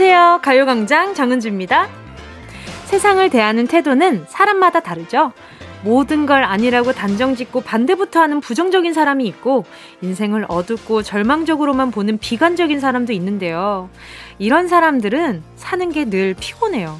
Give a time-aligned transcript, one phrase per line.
[0.00, 0.40] 안녕하세요.
[0.40, 1.86] 가요광장 정은주입니다.
[2.86, 5.34] 세상을 대하는 태도는 사람마다 다르죠.
[5.84, 9.66] 모든 걸 아니라고 단정 짓고 반대부터 하는 부정적인 사람이 있고
[10.00, 13.90] 인생을 어둡고 절망적으로만 보는 비관적인 사람도 있는데요.
[14.38, 16.98] 이런 사람들은 사는 게 늘 피곤해요.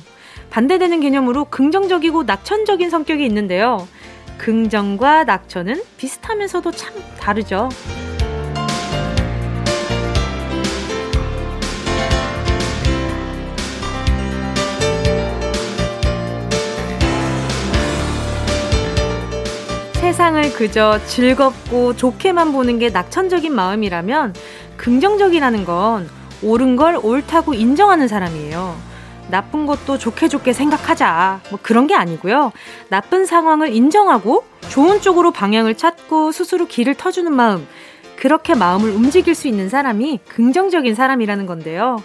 [0.51, 3.89] 반대되는 개념으로 긍정적이고 낙천적인 성격이 있는데요.
[4.37, 7.71] 긍정과 낙천은 비슷하면서도 참 다르죠.
[20.01, 24.35] 세상을 그저 즐겁고 좋게만 보는 게 낙천적인 마음이라면
[24.79, 26.09] 긍정적이라는 건
[26.43, 28.77] 옳은 걸 옳다고 인정하는 사람이에요.
[29.29, 31.43] 나쁜 것도 좋게 좋게 생각하자.
[31.51, 32.51] 뭐 그런 게 아니고요.
[32.89, 37.69] 나쁜 상황을 인정하고 좋은 쪽으로 방향을 찾고 스스로 길을 터주는 마음.
[38.17, 42.03] 그렇게 마음을 움직일 수 있는 사람이 긍정적인 사람이라는 건데요.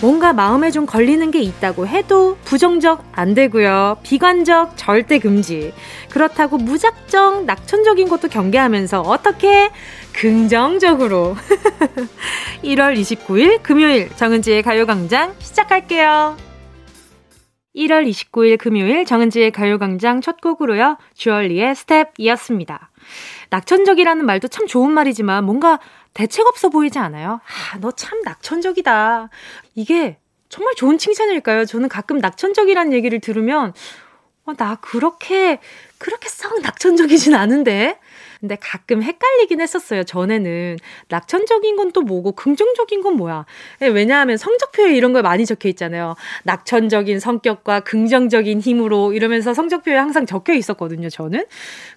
[0.00, 3.98] 뭔가 마음에 좀 걸리는 게 있다고 해도 부정적 안 되고요.
[4.04, 5.72] 비관적 절대 금지.
[6.08, 9.70] 그렇다고 무작정 낙천적인 것도 경계하면서 어떻게
[10.12, 11.36] 긍정적으로
[12.62, 16.36] 1월 29일 금요일 정은지의 가요광장 시작할게요.
[17.74, 20.96] 1월 29일 금요일 정은지의 가요광장 첫 곡으로요.
[21.14, 22.90] 주얼리의 스텝이었습니다.
[23.50, 25.78] 낙천적이라는 말도 참 좋은 말이지만 뭔가
[26.14, 27.40] 대책 없어 보이지 않아요?
[27.72, 29.28] 아, 너 참 낙천적이다.
[29.74, 31.64] 이게 정말 좋은 칭찬일까요?
[31.64, 33.72] 저는 가끔 낙천적이라는 얘기를 들으면,
[34.46, 35.60] 어, 나 그렇게,
[35.98, 37.98] 그렇게 썩 낙천적이진 않은데?
[38.40, 40.78] 근데 가끔 헷갈리긴 했었어요, 전에는.
[41.08, 43.46] 낙천적인 건 또 뭐고, 긍정적인 건 뭐야.
[43.82, 46.14] 예, 왜냐하면 성적표에 이런 거 많이 적혀 있잖아요.
[46.44, 51.46] 낙천적인 성격과 긍정적인 힘으로 이러면서 성적표에 항상 적혀 있었거든요, 저는.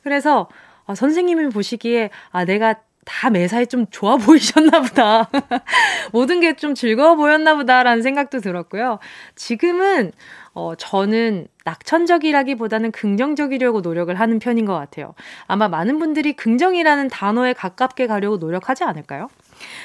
[0.04, 0.50] 그래서,
[0.88, 2.76] 아, 선생님이 보시기에, 아, 내가
[3.06, 5.30] 다 매사에 좀 좋아 보이셨나 보다.
[6.12, 9.00] 모든 게 좀 즐거워 보였나 보다라는 생각도 들었고요.
[9.36, 10.12] 지금은,
[10.54, 15.16] 어, 저는 낙천적이라기보다는 긍정적이려고 노력을 하는 편인 것 같아요.
[15.48, 19.30] 아마 많은 분들이 긍정이라는 단어에 가깝게 가려고 노력하지 않을까요?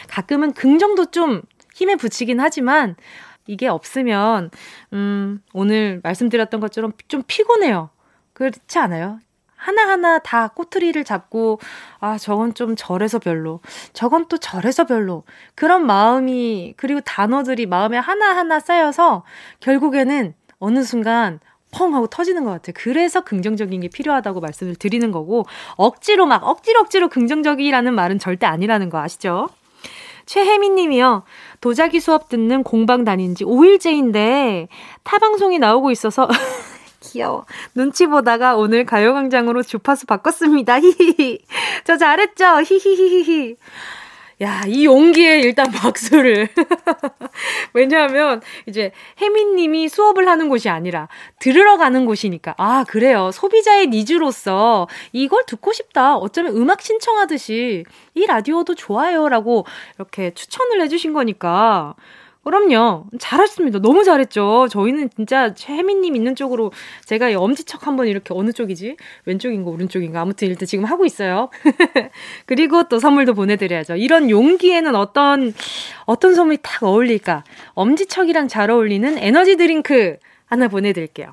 [0.08, 1.42] 가끔은 긍정도 좀
[1.74, 2.96] 힘에 붙이긴 하지만,
[3.46, 4.50] 이게 없으면,
[4.92, 7.90] 음, 오늘 말씀드렸던 것처럼 좀 피곤해요.
[8.34, 9.20] 그렇지 않아요?
[9.56, 11.58] 하나하나 다 꼬투리를 잡고,
[12.00, 13.60] 아, 저건 좀 저래서 별로.
[13.92, 15.24] 저건 또 저래서 별로.
[15.54, 19.24] 그런 마음이, 그리고 단어들이 마음에 하나하나 쌓여서
[19.60, 21.40] 결국에는 어느 순간
[21.72, 22.74] 펑 하고 터지는 것 같아요.
[22.76, 25.44] 그래서 긍정적인 게 필요하다고 말씀을 드리는 거고,
[25.76, 29.48] 억지로 막, 억지로 억지로 긍정적이라는 말은 절대 아니라는 거 아시죠?
[30.26, 31.22] 최혜민 님이요.
[31.60, 34.66] 도자기 수업 듣는 공방 다닌 지 5일째인데
[35.04, 36.28] 타방송이 나오고 있어서
[37.06, 37.46] 귀여워.
[37.74, 40.80] 눈치 보다가 오늘 가요광장으로 주파수 바꿨습니다.
[40.80, 41.38] 히히히.
[41.84, 42.62] 저 잘했죠?
[42.62, 43.56] 히히히히히.
[44.42, 46.48] 야, 이 용기에 일단 박수를.
[47.72, 51.08] 왜냐하면, 이제, 혜민 님이 수업을 하는 곳이 아니라,
[51.38, 52.54] 들으러 가는 곳이니까.
[52.58, 53.30] 아, 그래요.
[53.32, 56.16] 소비자의 니즈로서, 이걸 듣고 싶다.
[56.16, 57.84] 어쩌면 음악 신청하듯이,
[58.14, 59.30] 이 라디오도 좋아요.
[59.30, 59.64] 라고,
[59.96, 61.94] 이렇게 추천을 해주신 거니까.
[62.46, 63.06] 그럼요.
[63.18, 63.80] 잘하셨습니다.
[63.80, 64.68] 너무 잘했죠.
[64.70, 66.70] 저희는 진짜 최혜민님 있는 쪽으로
[67.04, 68.96] 제가 엄지척 한번 이렇게 어느 쪽이지?
[69.24, 70.20] 왼쪽인가 오른쪽인가?
[70.20, 71.50] 아무튼 일단 지금 하고 있어요.
[72.46, 73.96] 그리고 또 선물도 보내드려야죠.
[73.96, 75.54] 이런 용기에는 어떤,
[76.04, 77.42] 어떤 선물이 딱 어울릴까?
[77.74, 81.32] 엄지척이랑 잘 어울리는 에너지 드링크 하나 보내드릴게요.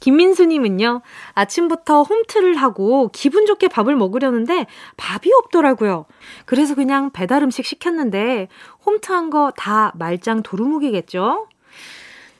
[0.00, 1.02] 김민수님은요,
[1.34, 6.06] 아침부터 홈트를 하고 기분 좋게 밥을 먹으려는데 밥이 없더라고요.
[6.46, 8.48] 그래서 그냥 배달 음식 시켰는데
[8.86, 11.46] 홈트한 거 다 말짱 도루묵이겠죠?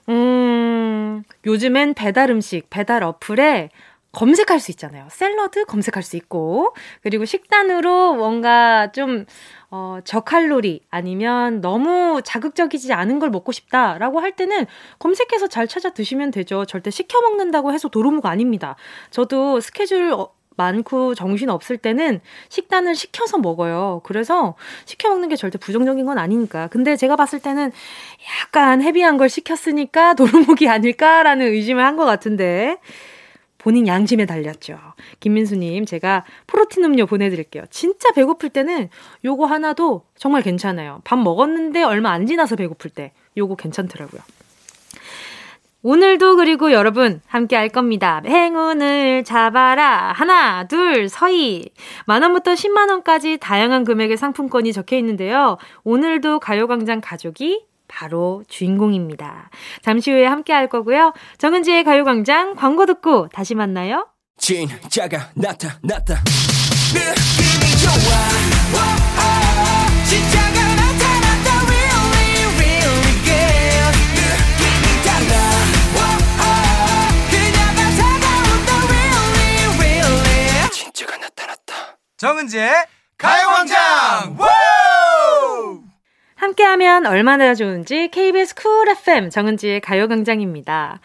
[0.08, 3.70] 음, 요즘엔 배달 음식, 배달 어플에
[4.12, 5.06] 검색할 수 있잖아요.
[5.08, 9.24] 샐러드 검색할 수 있고, 그리고 식단으로 뭔가 좀,
[9.70, 14.66] 어, 저칼로리 아니면 너무 자극적이지 않은 걸 먹고 싶다라고 할 때는
[14.98, 16.64] 검색해서 잘 찾아 드시면 되죠.
[16.64, 18.74] 절대 시켜 먹는다고 해서 도루묵 아닙니다.
[19.10, 22.20] 저도 스케줄 어, 많고 정신 없을 때는
[22.50, 24.02] 식단을 시켜서 먹어요.
[24.04, 24.54] 그래서
[24.84, 26.68] 시켜 먹는 게 절대 부정적인 건 아니니까.
[26.68, 27.72] 근데 제가 봤을 때는
[28.42, 32.78] 약간 헤비한 걸 시켰으니까 도루묵이 아닐까라는 의심을 한 것 같은데.
[33.58, 34.78] 본인 양심에 달렸죠.
[35.20, 37.64] 김민수님, 제가 프로틴 음료 보내드릴게요.
[37.68, 38.88] 진짜 배고플 때는
[39.22, 41.02] 요거 하나도 정말 괜찮아요.
[41.04, 44.22] 밥 먹었는데 얼마 안 지나서 배고플 때 요거 괜찮더라고요.
[45.82, 48.20] 오늘도 그리고 여러분 함께 할 겁니다.
[48.26, 50.12] 행운을 잡아라.
[50.14, 51.70] 하나, 둘, 서희.
[52.06, 55.56] 만원부터 10만원까지 다양한 금액의 상품권이 적혀 있는데요.
[55.84, 59.50] 오늘도 가요광장 가족이 바로 주인공입니다.
[59.80, 61.12] 잠시 후에 함께 할 거고요.
[61.38, 64.06] 정은지의 가요광장 광고 듣고 다시 만나요.
[64.36, 66.22] 진짜가 나타났다.
[66.92, 67.92] 느낌이 좋아.
[68.74, 68.78] 오,
[69.16, 70.49] 오, 진짜
[82.20, 82.70] 정은지의
[83.16, 84.36] 가요광장
[86.34, 91.00] 함께하면 얼마나 좋은지 KBS 쿨 FM 정은지의 가요광장입니다.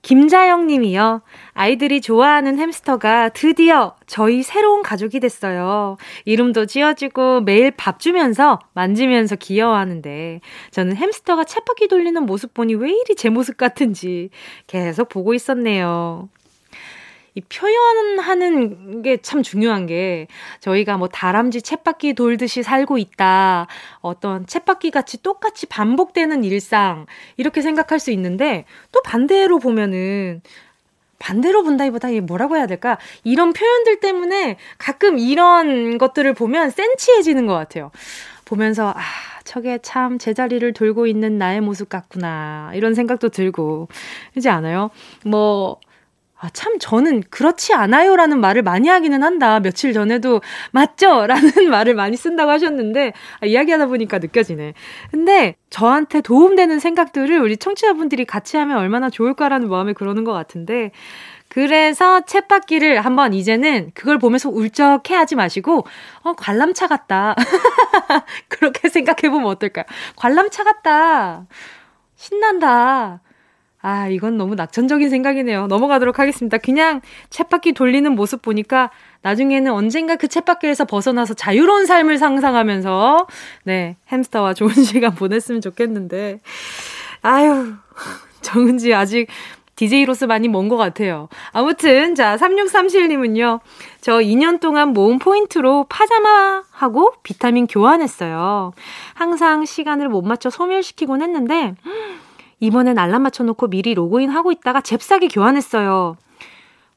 [0.00, 1.20] 김자영 님이요.
[1.52, 5.98] 아이들이 좋아하는 햄스터가 드디어 저희 새로운 가족이 됐어요.
[6.24, 10.40] 이름도 지어지고 매일 밥 주면서 만지면서 귀여워하는데
[10.70, 14.30] 저는 햄스터가 쳇바퀴 돌리는 모습 보니 왜 이리 제 모습 같은지
[14.66, 16.30] 계속 보고 있었네요.
[17.34, 20.26] 이 표현하는 게 참 중요한 게
[20.60, 23.66] 저희가 뭐 다람쥐 쳇바퀴 돌듯이 살고 있다.
[24.00, 30.40] 어떤 쳇바퀴 같이 똑같이 반복되는 일상 이렇게 생각할 수 있는데 또 반대로 보면은
[31.18, 32.96] 반대로 본다기보다 이게 뭐라고 해야 될까?
[33.24, 37.90] 이런 표현들 때문에 가끔 이런 것들을 보면 센치해지는 것 같아요.
[38.44, 39.00] 보면서 아
[39.44, 43.88] 저게 참 제자리를 돌고 있는 나의 모습 같구나 이런 생각도 들고
[44.32, 44.90] 그렇지 않아요?
[45.24, 45.78] 뭐
[46.40, 49.58] 아, 참, 저는 그렇지 않아요라는 말을 많이 하기는 한다.
[49.58, 50.40] 며칠 전에도
[50.70, 51.26] 맞죠?
[51.26, 54.74] 라는 말을 많이 쓴다고 하셨는데, 아, 이야기하다 보니까 느껴지네.
[55.10, 60.92] 근데 저한테 도움되는 생각들을 우리 청취자분들이 같이 하면 얼마나 좋을까라는 마음에 그러는 것 같은데,
[61.48, 65.86] 그래서 챗바퀴를 한번 이제는 그걸 보면서 울적해 하지 마시고,
[66.22, 67.34] 어, 관람차 같다.
[68.48, 69.86] 그렇게 생각해보면 어떨까요?
[70.14, 71.46] 관람차 같다.
[72.14, 73.22] 신난다.
[73.80, 75.68] 아, 이건 너무 낙천적인 생각이네요.
[75.68, 76.58] 넘어가도록 하겠습니다.
[76.58, 78.90] 그냥 챗바퀴 돌리는 모습 보니까
[79.22, 83.26] 나중에는 언젠가 그 챗바퀴에서 벗어나서 자유로운 삶을 상상하면서
[83.64, 86.40] 네, 햄스터와 좋은 시간 보냈으면 좋겠는데.
[87.22, 87.74] 아유,
[88.42, 89.28] 정은지 아직
[89.76, 91.28] DJ로서 많이 먼 것 같아요.
[91.52, 93.60] 아무튼, 자, 3637님은요,
[94.00, 98.72] 저 2년 동안 모은 포인트로 파자마하고 비타민 교환했어요.
[99.14, 101.76] 항상 시간을 못 맞춰 소멸시키곤 했는데,
[102.60, 106.16] 이번엔 알람 맞춰놓고 미리 로그인하고 있다가 잽싸게 교환했어요.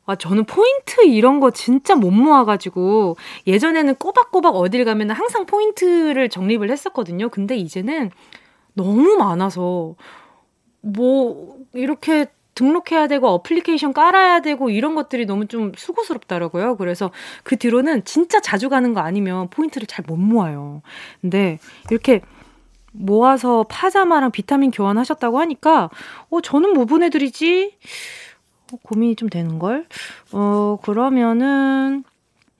[0.05, 3.17] 아, 저는 포인트 이런 거 진짜 못 모아가지고
[3.47, 7.29] 예전에는 꼬박꼬박 어딜 가면 항상 포인트를 적립을 했었거든요.
[7.29, 8.11] 근데 이제는
[8.73, 9.95] 너무 많아서
[10.81, 16.75] 뭐 이렇게 등록해야 되고 어플리케이션 깔아야 되고 이런 것들이 너무 좀 수고스럽더라고요.
[16.77, 17.11] 그래서
[17.43, 20.81] 그 뒤로는 진짜 자주 가는 거 아니면 포인트를 잘 못 모아요.
[21.21, 21.59] 근데
[21.91, 22.21] 이렇게
[22.91, 25.89] 모아서 파자마랑 비타민 교환하셨다고 하니까,
[26.29, 27.77] 어, 저는 뭐 보내드리지?
[28.71, 29.85] 어, 고민이 좀 되는걸?
[30.33, 32.03] 어, 그러면은,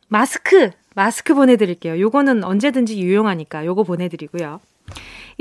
[0.07, 0.71] 마스크!
[0.93, 1.99] 마스크 보내드릴게요.
[1.99, 4.59] 요거는 언제든지 유용하니까 요거 보내드리고요.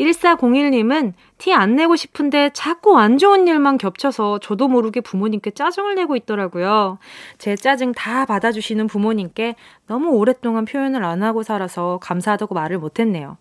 [0.01, 6.17] 1401님은 티 안 내고 싶은데 자꾸 안 좋은 일만 겹쳐서 저도 모르게 부모님께 짜증을 내고
[6.17, 6.99] 있더라고요.
[7.39, 9.57] 제 짜증 다 받아주시는 부모님께
[9.87, 13.37] 너무 오랫동안 표현을 안 하고 살아서 감사하다고 말을 못했네요.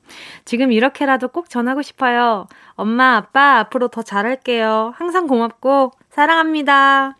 [0.45, 2.47] 지금 이렇게라도 꼭 전하고 싶어요.
[2.75, 4.93] 엄마, 아빠, 앞으로 더 잘할게요.
[4.95, 7.18] 항상 고맙고 사랑합니다.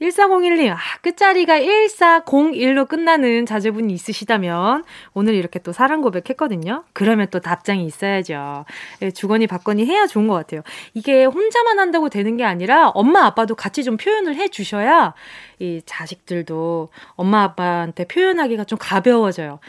[0.00, 6.84] 1401님, 아, 끝자리가 1401로 끝나는 자제분이 있으시다면, 오늘 이렇게 또 사랑 고백했거든요?
[6.94, 8.64] 그러면 또 답장이 있어야죠.
[9.02, 10.62] 예, 주거니 받거니 해야 좋은 것 같아요.
[10.94, 15.12] 이게 혼자만 한다고 되는 게 아니라, 엄마, 아빠도 같이 좀 표현을 해 주셔야,
[15.58, 19.60] 이 자식들도 엄마, 아빠한테 표현하기가 좀 가벼워져요.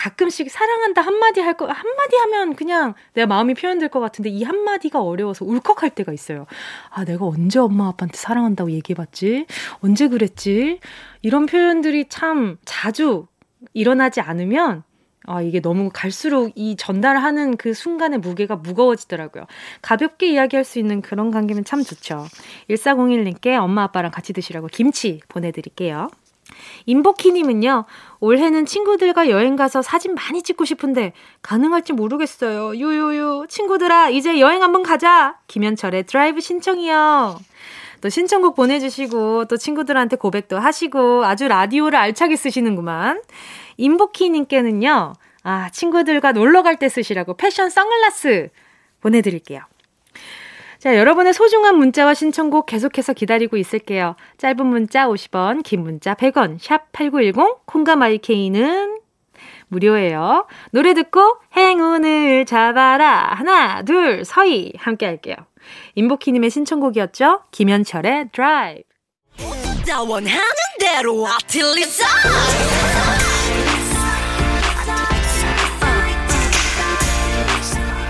[0.00, 5.02] 가끔씩 사랑한다 한마디 할 거, 한마디 하면 그냥 내 마음이 표현될 것 같은데 이 한마디가
[5.02, 6.46] 어려워서 울컥할 때가 있어요.
[6.88, 9.44] 아, 내가 언제 엄마 아빠한테 사랑한다고 얘기해봤지?
[9.80, 10.80] 언제 그랬지?
[11.20, 13.26] 이런 표현들이 참 자주
[13.74, 14.84] 일어나지 않으면
[15.26, 19.44] 아, 이게 너무 갈수록 이 전달하는 그 순간의 무게가 무거워지더라고요.
[19.82, 22.24] 가볍게 이야기할 수 있는 그런 관계면 참 좋죠.
[22.70, 26.08] 1401님께 엄마 아빠랑 같이 드시라고 김치 보내드릴게요.
[26.86, 27.84] 임복희님은요,
[28.20, 32.78] 올해는 친구들과 여행 가서 사진 많이 찍고 싶은데, 가능할지 모르겠어요.
[32.80, 33.46] 요요요.
[33.48, 35.36] 친구들아, 이제 여행 한번 가자!
[35.46, 37.38] 김현철의 드라이브 신청이요.
[38.00, 43.22] 또 신청곡 보내주시고, 또 친구들한테 고백도 하시고, 아주 라디오를 알차게 쓰시는구만.
[43.76, 48.50] 임복희님께는요, 아, 친구들과 놀러 갈 때 쓰시라고 패션 선글라스
[49.00, 49.62] 보내드릴게요.
[50.80, 54.16] 자, 여러분의 소중한 문자와 신청곡 계속해서 기다리고 있을게요.
[54.38, 58.98] 짧은 문자 50원, 긴 문자 100원, 샵 8910, 콩과 마이케이는
[59.68, 60.46] 무료예요.
[60.72, 63.34] 노래 듣고 행운을 잡아라.
[63.34, 64.72] 하나, 둘, 서희.
[64.78, 65.36] 함께 할게요.
[65.96, 67.42] 임복희님의 신청곡이었죠?
[67.50, 68.82] 김현철의 드라이브.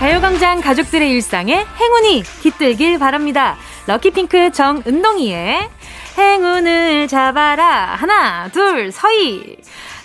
[0.01, 3.55] 가요광장 가족들의 일상에 행운이 깃들길 바랍니다.
[3.85, 5.69] 럭키핑크 정은동이의
[6.17, 7.93] 행운을 잡아라.
[7.93, 9.57] 하나, 둘, 서희.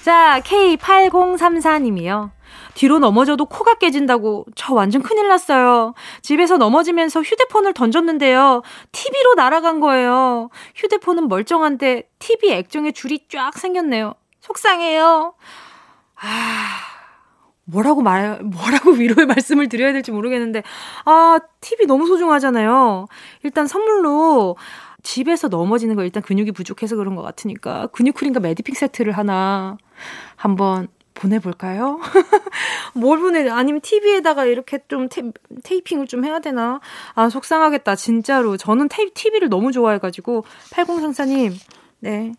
[0.03, 2.31] 자, K8034님이요.
[2.75, 5.95] 뒤로 넘어져도 코가 깨진다고 저 완전 큰일 났어요.
[6.21, 8.61] 집에서 넘어지면서 휴대폰을 던졌는데요.
[8.93, 10.51] TV로 날아간 거예요.
[10.75, 14.13] 휴대폰은 멀쩡한데 TV 액정에 줄이 쫙 생겼네요.
[14.43, 15.33] 속상해요.
[16.21, 16.96] 아,
[17.67, 20.63] 뭐라고 말, 뭐라고 위로의 말씀을 드려야 될지 모르겠는데,
[21.05, 23.07] 아, 팁이 너무 소중하잖아요.
[23.43, 24.57] 일단 선물로
[25.03, 29.77] 집에서 넘어지는 거 일단 근육이 부족해서 그런 것 같으니까 근육크림과 메디픽 세트를 하나
[30.35, 32.01] 한번 보내볼까요?
[32.95, 33.49] 뭘 보내?
[33.49, 35.23] 아니면 TV에다가 이렇게 좀 테,
[35.63, 36.81] 테이핑을 좀 해야 되나?
[37.15, 37.97] 아, 속상하겠다.
[37.97, 38.57] 진짜로.
[38.57, 40.45] 저는 테이, TV를 너무 좋아해가지고.
[40.73, 41.55] 8034님,
[42.01, 42.33] 네.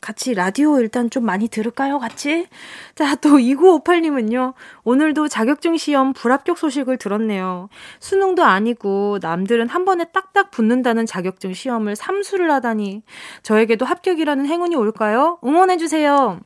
[0.00, 1.98] 같이 라디오 일단 좀 많이 들을까요?
[1.98, 2.46] 같이?
[2.94, 4.54] 자, 또 2958님은요.
[4.84, 7.68] 오늘도 자격증 시험 불합격 소식을 들었네요.
[8.00, 13.02] 수능도 아니고 남들은 한 번에 딱딱 붙는다는 자격증 시험을 삼수를 하다니
[13.42, 15.38] 저에게도 합격이라는 행운이 올까요?
[15.44, 16.40] 응원해 주세요.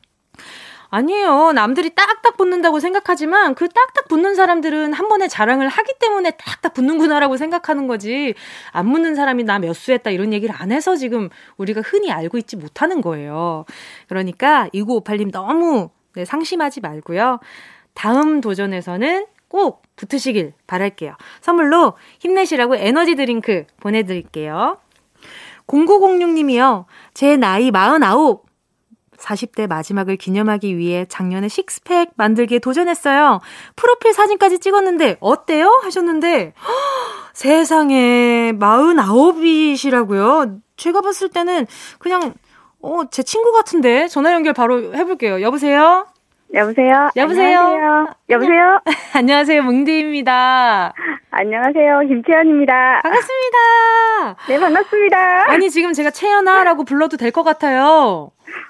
[0.93, 1.53] 아니에요.
[1.53, 7.35] 남들이 딱딱 붙는다고 생각하지만 그 딱딱 붙는 사람들은 한 번에 자랑을 하기 때문에 딱딱 붙는구나라고
[7.37, 8.35] 생각하는 거지.
[8.71, 12.37] 안 붙는 사람이 나 몇 수 했다 이런 얘기를 안 해서 지금 우리가 흔히 알고
[12.37, 13.65] 있지 못하는 거예요.
[14.07, 17.39] 그러니까 2958님 너무 네, 상심하지 말고요.
[17.95, 21.15] 다음 도전에서는 꼭 붙으시길 바랄게요.
[21.41, 24.77] 선물로 힘내시라고 에너지 드링크 보내드릴게요.
[25.67, 26.85] 0906님이요.
[27.13, 28.41] 제 나이 49.
[29.23, 33.39] 40대 마지막을 기념하기 위해 작년에 식스팩 만들기에 도전했어요.
[33.75, 35.79] 프로필 사진까지 찍었는데 어때요?
[35.83, 36.71] 하셨는데 허,
[37.33, 40.59] 세상에 49이시라고요.
[40.77, 41.65] 제가 봤을 때는
[41.99, 42.33] 그냥
[42.81, 45.41] 어, 제 친구 같은데 전화 연결 바로 해볼게요.
[45.41, 46.07] 여보세요?
[46.53, 47.09] 여보세요?
[47.15, 47.59] 여보세요?
[47.59, 48.07] 안녕하세요?
[48.29, 48.79] 여보세요?
[49.15, 49.63] 안녕하세요.
[49.63, 50.93] 뭉디입니다.
[51.31, 51.99] 안녕하세요.
[52.07, 53.01] 김채연입니다.
[53.01, 54.35] 반갑습니다.
[54.49, 55.51] 네, 반갑습니다.
[55.51, 58.29] 아니, 지금 제가 채연아라고 불러도 될 것 같아요.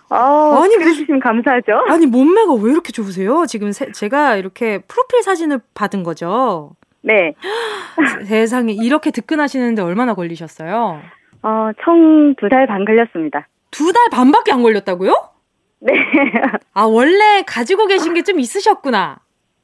[0.09, 0.15] 어,
[0.63, 1.83] 아니, 그러시면 감사하죠.
[1.89, 3.45] 아니, 몸매가 왜 이렇게 좋으세요?
[3.47, 6.71] 지금 세, 제가 이렇게 프로필 사진을 받은 거죠?
[7.01, 7.33] 네.
[8.25, 11.01] 세상에, 이렇게 득근하시는데 얼마나 걸리셨어요?
[11.41, 13.49] 어, 총 두 달 반 걸렸습니다.
[13.71, 15.13] 두 달 반밖에 안 걸렸다고요?
[15.85, 15.93] 네.
[16.73, 19.17] 아, 원래 가지고 계신 게 좀 있으셨구나.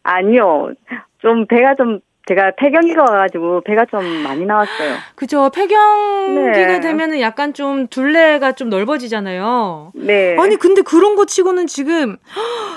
[0.03, 0.71] 아니요.
[1.19, 4.95] 좀 배가 좀 제가 폐경기가 와가지고 배가 좀 많이 나왔어요.
[5.15, 5.49] 그죠.
[5.55, 6.79] 폐경기가 네.
[6.81, 9.93] 되면은 약간 좀 둘레가 좀 넓어지잖아요.
[9.95, 10.35] 네.
[10.39, 12.17] 아니 근데 그런 거 치고는 지금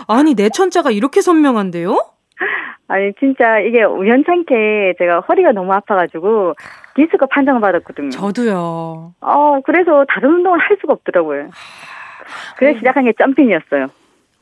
[0.08, 1.96] 아니 내 천자가 이렇게 선명한데요?
[2.88, 6.54] 아니 진짜 이게 우연찮게 제가 허리가 너무 아파가지고
[6.94, 8.10] 디스크 판정을 받았거든요.
[8.10, 9.14] 저도요.
[9.20, 11.48] 어 그래서 다른 운동을 할 수가 없더라고요.
[12.56, 13.88] 그래서 시작한 게 점핑이었어요.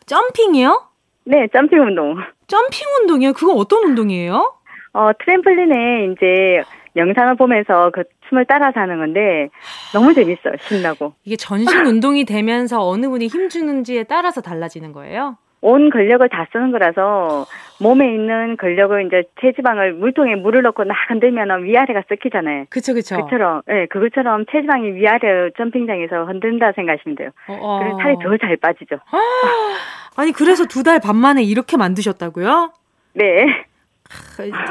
[0.06, 0.82] 점핑이요?
[1.24, 2.16] 네, 점핑 운동.
[2.48, 3.32] 점핑 운동이요?
[3.34, 4.54] 그건 어떤 운동이에요?
[4.92, 6.62] 어, 트램플린에 이제
[6.96, 9.48] 영상을 보면서 그 춤을 따라서 하는 건데
[9.92, 10.54] 너무 재밌어요.
[10.62, 11.14] 신나고.
[11.24, 15.36] 이게 전신 운동이 되면서 어느 분이 힘 주는지에 따라서 달라지는 거예요?
[15.62, 17.46] 온 근력을 다 쓰는 거라서
[17.80, 22.64] 몸에 있는 근력을 이제 체지방을 물통에 물을 넣고 막 흔들면 위아래가 섞이잖아요.
[22.70, 23.16] 그쵸, 그쵸.
[23.24, 27.30] 그처럼, 예, 네, 그것처럼 체지방이 위아래 점핑장에서 흔든다 생각하시면 돼요.
[27.48, 27.78] 어, 어.
[27.80, 28.96] 그래서 살이 더 잘 빠지죠.
[30.16, 32.72] 아니, 그래서 두 달 반 만에 이렇게 만드셨다고요?
[33.14, 33.46] 네.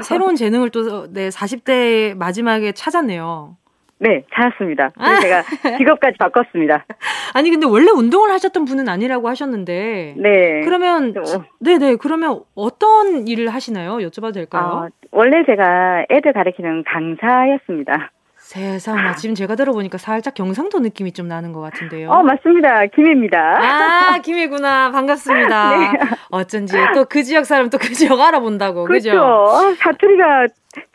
[0.03, 3.55] 새로운 재능을 또, 네, 40대 마지막에 찾았네요.
[4.01, 4.91] 네, 찾았습니다.
[4.97, 5.43] 그래서 제가
[5.77, 6.85] 직업까지 바꿨습니다.
[7.33, 10.15] 아니 근데 원래 운동을 하셨던 분은 아니라고 하셨는데.
[10.17, 10.61] 네.
[10.63, 11.13] 그러면
[11.59, 13.97] 네네 네, 그러면 어떤 일을 하시나요?
[13.97, 14.63] 여쭤봐도 될까요?
[14.63, 18.11] 아, 원래 제가 애들 가르치는 강사였습니다.
[18.37, 22.09] 세상에 지금 제가 들어보니까 살짝 경상도 느낌이 좀 나는 것 같은데요.
[22.09, 22.85] 어 맞습니다.
[22.87, 23.37] 김해입니다.
[23.37, 25.77] 아 김해구나 반갑습니다.
[25.77, 25.99] 네.
[26.31, 29.09] 어쩐지 또 그 지역 사람 또 그 지역 알아본다고 그렇죠.
[29.11, 29.75] 그죠?
[29.77, 30.47] 사투리가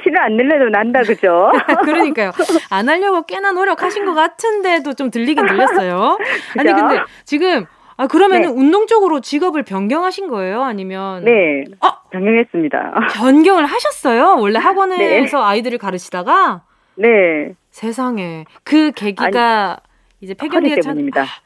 [0.02, 1.52] 티를 안 내려도 난다 그죠?
[1.84, 2.32] 그러니까요.
[2.70, 6.18] 안 하려고 꽤나 노력하신 것 같은데도 좀 들리긴 들렸어요.
[6.58, 8.60] 아니 근데 지금 아 그러면은 네.
[8.60, 10.62] 운동 쪽으로 직업을 변경하신 거예요?
[10.62, 11.64] 아니면 네.
[11.80, 12.94] 어 변경했습니다.
[13.14, 14.36] 변경을 하셨어요?
[14.38, 15.44] 원래 학원에서 네.
[15.44, 16.62] 아이들을 가르치다가
[16.96, 17.54] 네.
[17.70, 18.44] 세상에.
[18.64, 19.76] 그 계기가 아니,
[20.20, 21.24] 이제 폐경기가 때문입니다.
[21.24, 21.44] 참...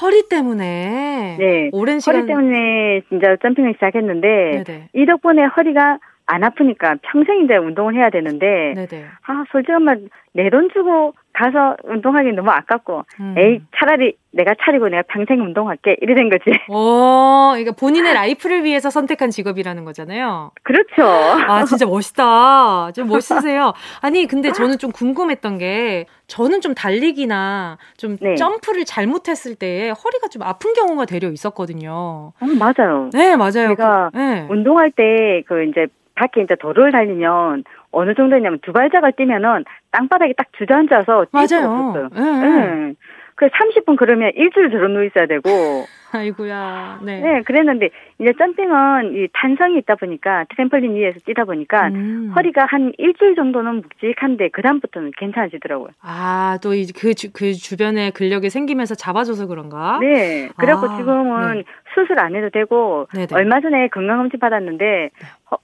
[0.00, 1.36] 허리 때문에.
[1.38, 1.70] 네.
[1.72, 2.16] 오랜 시간.
[2.16, 4.88] 허리 때문에 진짜 점핑을 시작했는데 네네.
[4.94, 9.06] 이 덕분에 허리가 안 아프니까 평생 이제 운동을 해야 되는데 네네.
[9.26, 13.34] 아 솔직히 말내 돈 주고 가서 운동하기 너무 아깝고 음.
[13.38, 16.44] 에이 차라리 내가 차리고 내가 평생 운동할게 이래 된 거지.
[16.68, 20.50] 어, 그러니까 본인의 라이프를 위해서 선택한 직업이라는 거잖아요.
[20.62, 21.04] 그렇죠.
[21.04, 22.92] 아 진짜 멋있다.
[22.92, 23.72] 좀 멋있으세요.
[24.00, 28.34] 아니 근데 저는 좀 궁금했던 게 저는 좀 달리기나 좀 네.
[28.34, 32.32] 점프를 잘못했을 때 허리가 좀 아픈 경우가 되려 있었거든요.
[32.40, 33.10] 어, 맞아요.
[33.12, 33.68] 네 맞아요.
[33.68, 34.46] 제가 그, 네.
[34.50, 40.48] 운동할 때 그 이제 밖에 이제 도로를 달리면 어느 정도냐면 두 발짝을 뛰면은 땅바닥에 딱
[40.58, 42.10] 주저앉아서 맞아요.
[42.12, 42.20] 네.
[42.20, 42.94] 네.
[43.36, 45.48] 그 30분 그러면 일주일 저런 누워 있어야 되고.
[46.12, 47.00] 아이고야.
[47.02, 47.20] 네.
[47.20, 52.32] 네, 그랬는데 이제 점핑은 이 탄성이 있다 보니까 트램펄린 위에서 뛰다 보니까 음.
[52.34, 55.90] 허리가 한 일주일 정도는 묵직한데 그 다음부터는 괜찮아지더라고요.
[56.00, 59.98] 아, 또 그그 그 주변에 근력이 생기면서 잡아줘서 그런가?
[60.00, 60.48] 네.
[60.56, 61.64] 그래갖고 아, 지금은 네.
[61.94, 63.26] 수술 안 해도 되고 네네.
[63.32, 65.10] 얼마 전에 건강검진 받았는데 네.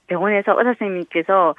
[0.05, 1.55] 병원에서 의사 선생님께서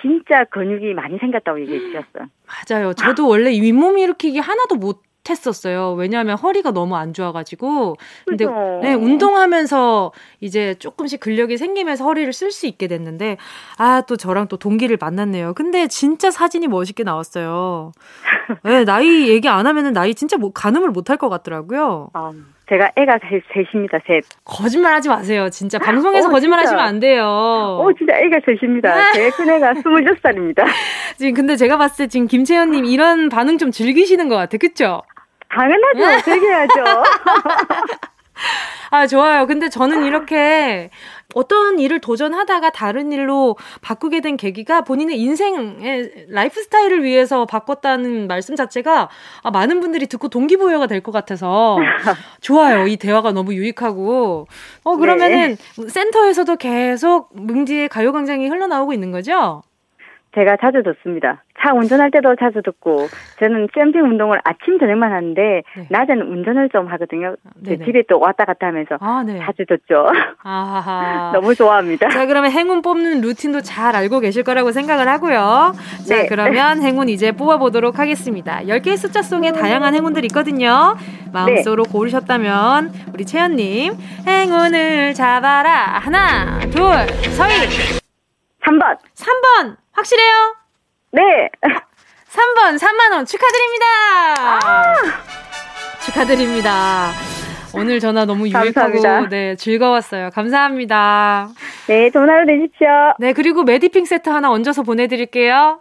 [0.00, 2.26] 진짜 근육이 많이 생겼다고 얘기해 주셨어요.
[2.48, 2.92] 맞아요.
[2.94, 5.92] 저도 원래 윗몸 일으키기 하나도 못 했었어요.
[5.92, 7.96] 왜냐하면 허리가 너무 안 좋아가지고.
[8.26, 8.46] 근데
[8.82, 13.36] 네, 운동하면서 이제 조금씩 근력이 생기면서 허리를 쓸 수 있게 됐는데,
[13.78, 15.54] 아, 또 저랑 또 동기를 만났네요.
[15.54, 17.92] 근데 진짜 사진이 멋있게 나왔어요.
[18.64, 22.10] 네, 나이 얘기 안 하면은 나이 진짜 뭐, 가늠을 못할 것 같더라고요.
[22.14, 22.32] 아,
[22.68, 24.24] 제가 애가 셋, 셋입니다, 셋.
[24.44, 25.50] 거짓말 하지 마세요.
[25.50, 26.70] 진짜 방송에서 어, 거짓말 진짜.
[26.72, 27.24] 하시면 안 돼요.
[27.26, 29.12] 어, 진짜 애가 셋입니다.
[29.12, 30.64] 제 큰애가 26살입니다.
[31.18, 34.56] 지금 근데 제가 봤을 때 지금 김채연님 이런 반응 좀 즐기시는 것 같아.
[34.58, 35.02] 그쵸?
[35.54, 36.22] 당연하죠.
[36.24, 36.84] 즐겨야죠.
[38.90, 39.46] 아, 좋아요.
[39.46, 40.90] 근데 저는 이렇게
[41.34, 48.54] 어떤 일을 도전하다가 다른 일로 바꾸게 된 계기가 본인의 인생의 라이프 스타일을 위해서 바꿨다는 말씀
[48.54, 49.08] 자체가
[49.42, 51.78] 아, 많은 분들이 듣고 동기부여가 될 것 같아서
[52.42, 52.86] 좋아요.
[52.86, 54.46] 이 대화가 너무 유익하고.
[54.84, 55.88] 어, 그러면은 네.
[55.88, 59.62] 센터에서도 계속 뭉지의 가요광장이 흘러나오고 있는 거죠?
[60.34, 61.42] 제가 자주 듣습니다.
[61.60, 63.06] 차 운전할 때도 자주 듣고
[63.38, 65.86] 저는 점핑 운동을 아침 저녁만 하는데 네.
[65.90, 67.36] 낮에는 운전을 좀 하거든요.
[67.56, 69.38] 네 집에 또 왔다 갔다 하면서 아, 네.
[69.38, 70.06] 자주 듣죠.
[71.32, 72.08] 너무 좋아합니다.
[72.08, 75.72] 자 그러면 행운 뽑는 루틴도 잘 알고 계실 거라고 생각을 하고요.
[76.08, 76.26] 자 네.
[76.26, 78.60] 그러면 행운 이제 뽑아보도록 하겠습니다.
[78.62, 80.96] 10개의 숫자 속에 다양한 행운들이 있거든요.
[81.32, 81.92] 마음속으로 네.
[81.92, 83.92] 고르셨다면 우리 채연님
[84.26, 85.70] 행운을 잡아라
[86.00, 88.01] 하나 둘 서희
[88.64, 90.56] 3번 3번 확실해요?
[91.12, 91.22] 네.
[92.30, 93.86] 3번 3만원 축하드립니다.
[94.38, 94.94] 아!
[96.04, 97.10] 축하드립니다.
[97.74, 100.30] 오늘 전화 너무 유익하고 네, 즐거웠어요.
[100.30, 101.48] 감사합니다.
[101.86, 102.88] 네, 좋은 하루 되십시오.
[103.18, 105.80] 네, 그리고 메디핑 세트 하나 얹어서 보내드릴게요.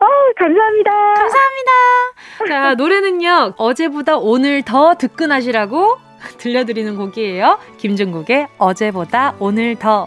[0.00, 0.90] 어, 감사합니다.
[0.90, 2.48] 감사합니다.
[2.48, 5.96] 자, 노래는요, 어제보다 오늘 더 득근하시라고
[6.38, 7.58] 들려드리는 곡이에요.
[7.78, 10.06] 김종국의 어제보다 오늘 더.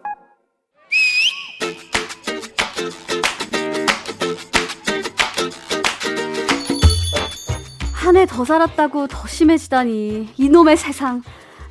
[8.11, 10.33] 한 해 더 살았다고 더 심해지다니.
[10.37, 11.23] 이놈의 세상.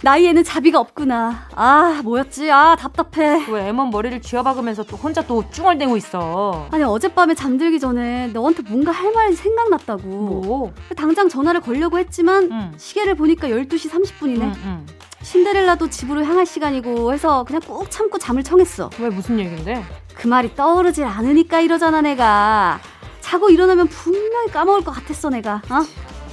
[0.02, 1.48] 나이에는 자비가 없구나.
[1.54, 2.50] 아, 뭐였지?
[2.50, 3.44] 아, 답답해.
[3.50, 6.66] 왜 애먼 머리를 쥐어박으면서 또 혼자 또 쭝얼대고 있어?
[6.70, 10.08] 아니, 어젯밤에 잠들기 전에 너한테 뭔가 할 말이 생각났다고.
[10.08, 10.72] 뭐?
[10.96, 12.72] 당장 전화를 걸려고 했지만 응.
[12.78, 14.40] 시계를 보니까 12시 30분이네.
[14.40, 14.86] 응, 응.
[15.20, 18.88] 신데렐라도 집으로 향할 시간이고 해서 그냥 꾹 참고 잠을 청했어.
[18.98, 19.84] 왜 무슨 얘긴데?
[20.14, 22.80] 그 말이 떠오르질 않으니까 이러잖아, 내가.
[23.20, 25.56] 자고 일어나면 분명히 까먹을 것 같았어, 내가.
[25.68, 25.84] 어?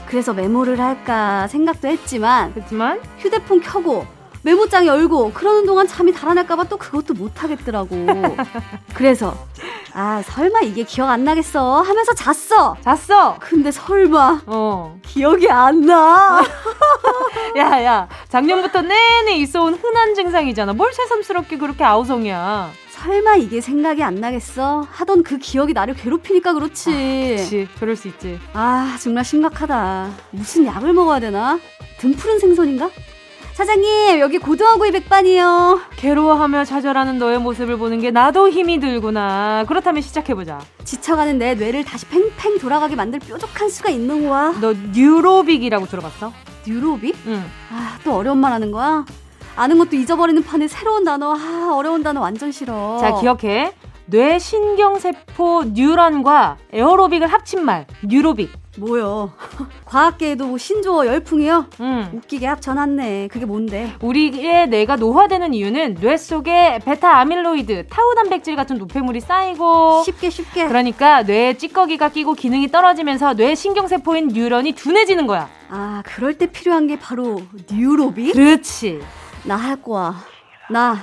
[0.08, 4.06] 그래서 메모를 할까 생각도 했지만 했지만 휴대폰 켜고
[4.43, 7.96] 메모장 열고 그러는 동안 잠이 달아날까봐 또 그것도 못하겠더라고.
[8.96, 9.36] 그래서
[9.93, 12.78] 아 설마 이게 기억 안 나겠어 하면서 잤어.
[12.82, 13.38] 잤어.
[13.39, 16.41] 근데 설마 어 기억이 안 나.
[17.58, 20.74] 야야 작년부터 내내 있어온 흔한 증상이잖아.
[20.74, 22.72] 뭘 새삼스럽게 그렇게 아우성이야.
[23.03, 24.86] 설마 이게 생각이 안 나겠어?
[24.89, 26.89] 하던 그 기억이 나를 괴롭히니까 그렇지.
[26.89, 26.93] 아,
[27.36, 27.67] 그렇지.
[27.79, 28.39] 그럴 수 있지.
[28.53, 30.10] 아, 정말 심각하다.
[30.31, 31.60] 무슨 약을 먹어야 되나?
[31.99, 32.89] 등 푸른 생선인가?
[33.53, 35.81] 사장님, 여기 고등어구이 백반이요.
[35.95, 39.65] 괴로워하며 좌절하는 너의 모습을 보는 게 나도 힘이 들구나.
[39.67, 40.60] 그렇다면 시작해보자.
[40.83, 44.53] 지쳐가는 내 뇌를 다시 팽팽 돌아가게 만들 뾰족한 수가 있는 거야.
[44.62, 46.31] 너 뉴로빅이라고 들어봤어?
[46.67, 47.15] neurobic?
[47.27, 47.43] 응.
[47.71, 49.05] 아, 또 어려운 말 하는 거야?
[49.58, 52.98] 아는 것도 잊어버리는 판에 새로운 단어, 아, 어려운 단어 완전 싫어.
[53.00, 53.74] 자, 기억해.
[54.06, 58.50] 뇌신경세포 뉴런과 에어로빅을 합친 말, neurobic.
[58.78, 59.34] 뭐요?
[59.86, 61.65] 과학계에도 뭐 신조어 열풍이요?
[61.82, 62.12] 응.
[62.13, 63.28] 웃기게 합쳐놨네.
[63.30, 63.91] 그게 뭔데?
[64.00, 70.67] 우리의 뇌가 노화되는 이유는 뇌 속에 베타 아밀로이드, 타우 단백질 같은 노폐물이 쌓이고 쉽게 쉽게.
[70.67, 75.50] 그러니까 뇌에 찌꺼기가 끼고 기능이 떨어지면서 뇌 신경세포인 뉴런이 둔해지는 거야.
[75.70, 78.34] 아, 그럴 때 필요한 게 바로 뉴로빅?
[78.34, 79.02] 그렇지.
[79.45, 80.15] 나 할 거야.
[80.69, 80.97] 나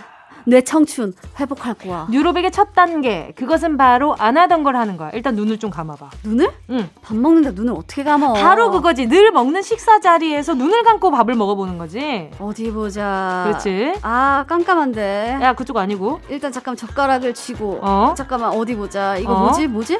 [0.46, 2.06] 내 청춘 회복할 거야.
[2.10, 3.32] 뉴로백의 첫 단계.
[3.34, 5.08] 그것은 바로 안 하던 걸 하는 거야.
[5.14, 6.10] 일단 눈을 좀 감아봐.
[6.22, 6.50] 눈을?
[6.68, 6.90] 응.
[7.00, 8.34] 밥 먹는데 눈을 어떻게 감아?
[8.34, 9.08] 바로 그거지.
[9.08, 12.30] 늘 먹는 식사 자리에서 눈을 감고 밥을 먹어보는 거지.
[12.38, 13.44] 어디 보자.
[13.46, 13.94] 그렇지.
[14.02, 15.38] 아, 깜깜한데.
[15.40, 16.20] 야, 그쪽 아니고.
[16.28, 17.78] 일단 잠깐 젓가락을 쥐고.
[17.80, 18.12] 어?
[18.14, 19.16] 잠깐만, 어디 보자.
[19.16, 19.38] 이거 어?
[19.46, 19.66] 뭐지?
[19.68, 19.98] 뭐지?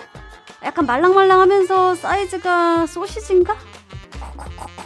[0.63, 3.55] 약간 말랑말랑하면서 사이즈가 소시지인가?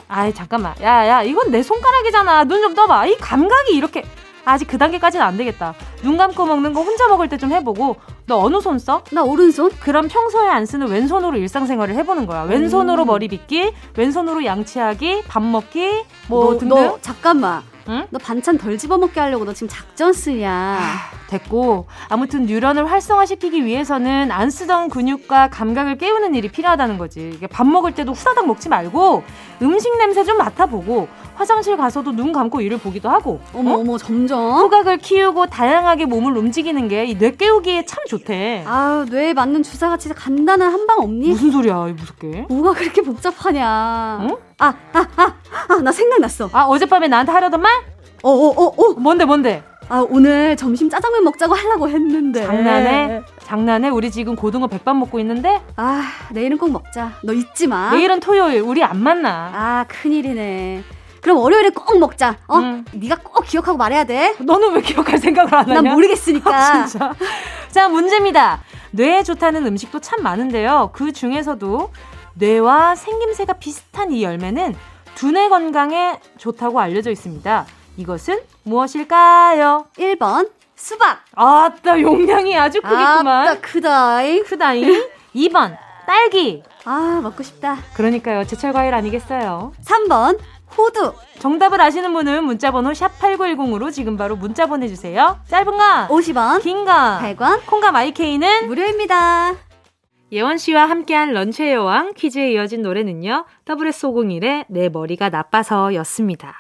[0.08, 0.74] 아이 잠깐만.
[0.82, 2.44] 야야 이건 내 손가락이잖아.
[2.44, 3.06] 눈 좀 떠봐.
[3.06, 4.02] 이 감각이 이렇게
[4.44, 5.74] 아직 그 단계까지는 안 되겠다.
[6.02, 7.96] 눈 감고 먹는 거 혼자 먹을 때 좀 해보고.
[8.26, 9.02] 너 어느 손 써?
[9.12, 9.70] 나 오른손?
[9.80, 12.42] 그럼 평소에 안 쓰는 왼손으로 일상생활을 해보는 거야.
[12.42, 13.06] 왼손으로 음.
[13.06, 16.76] 머리 빗기 왼손으로 양치하기 밥 먹기 뭐 너, 등등?
[16.76, 18.06] 너 잠깐만 응?
[18.10, 20.50] 너 반찬 덜 집어먹게 하려고 너 지금 작전 쓰냐?
[20.50, 27.38] 아, 됐고 아무튼 뉴런을 활성화시키기 위해서는 안 쓰던 근육과 감각을 깨우는 일이 필요하다는 거지.
[27.50, 29.22] 밥 먹을 때도 후다닥 먹지 말고
[29.62, 33.40] 음식 냄새 좀 맡아보고 화장실 가서도 눈 감고 일을 보기도 하고.
[33.54, 33.78] 어머 어?
[33.78, 38.64] 어머 점점 후각을 키우고 다양하게 몸을 움직이는 게뇌 깨우기에 참 좋대.
[38.66, 41.28] 아 뇌에 맞는 주사가 진짜 간단한 한 방 없니?
[41.28, 42.46] 무슨 소리야 무섭게?
[42.48, 44.20] 뭐가 그렇게 복잡하냐?
[44.22, 44.36] 응?
[44.58, 45.34] 아, 아, 아,
[45.68, 46.48] 아, 나 생각났어.
[46.52, 47.70] 아, 어젯밤에 나한테 하려던 말?
[48.22, 48.94] 어, 어, 어, 어.
[48.98, 49.62] 뭔데, 뭔데?
[49.90, 52.44] 아, 오늘 점심 짜장면 먹자고 하려고 했는데.
[52.46, 53.22] 장난해?
[53.44, 53.88] 장난해?
[53.90, 55.60] 우리 지금 고등어 백반 먹고 있는데?
[55.76, 57.12] 아, 내일은 꼭 먹자.
[57.22, 57.90] 너 잊지 마.
[57.94, 58.62] 내일은 토요일.
[58.62, 59.50] 우리 안 만나.
[59.54, 60.82] 아, 큰일이네.
[61.28, 62.38] 그럼 월요일에 꼭 먹자.
[62.48, 62.56] 어?
[62.56, 62.86] 응.
[62.90, 64.34] 네가 꼭 기억하고 말해야 돼.
[64.38, 65.82] 너는 왜 기억할 생각을 안 하냐?
[65.82, 66.48] 난 모르겠으니까.
[66.56, 67.14] 아, 진짜.
[67.70, 68.62] 자, 문제입니다.
[68.92, 70.88] 뇌에 좋다는 음식도 참 많은데요.
[70.94, 71.92] 그 중에서도
[72.32, 74.74] 뇌와 생김새가 비슷한 이 열매는
[75.16, 77.66] 두뇌 건강에 좋다고 알려져 있습니다.
[77.98, 79.84] 이것은 무엇일까요?
[79.98, 81.20] 1번 수박.
[81.34, 83.48] 아따 용량이 아주 크겠구만.
[83.48, 84.44] 아따 크다잉.
[84.44, 85.08] 크다잉.
[85.36, 86.62] 2번 딸기.
[86.86, 87.76] 아 먹고 싶다.
[87.92, 88.44] 그러니까요.
[88.46, 89.74] 제철 과일 아니겠어요?
[89.84, 90.38] 3번
[90.76, 91.12] 호두.
[91.38, 95.38] 정답을 아시는 분은 문자번호 샵8910으로 지금 바로 문자 보내주세요.
[95.48, 99.54] 짧은 건 50원, 긴 건 100원, 콩과 마이케이는 무료입니다.
[100.30, 103.46] 예원 씨와 함께한 런치의 여왕 퀴즈에 이어진 노래는요.
[103.64, 106.54] WS501의 내 머리가 나빠서 였습니다.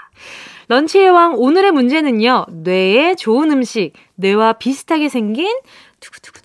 [0.68, 2.46] 런치의 왕 오늘의 문제는요.
[2.48, 5.54] 뇌에 좋은 음식, 뇌와 비슷하게 생긴
[6.00, 6.37] 두구두구두구두구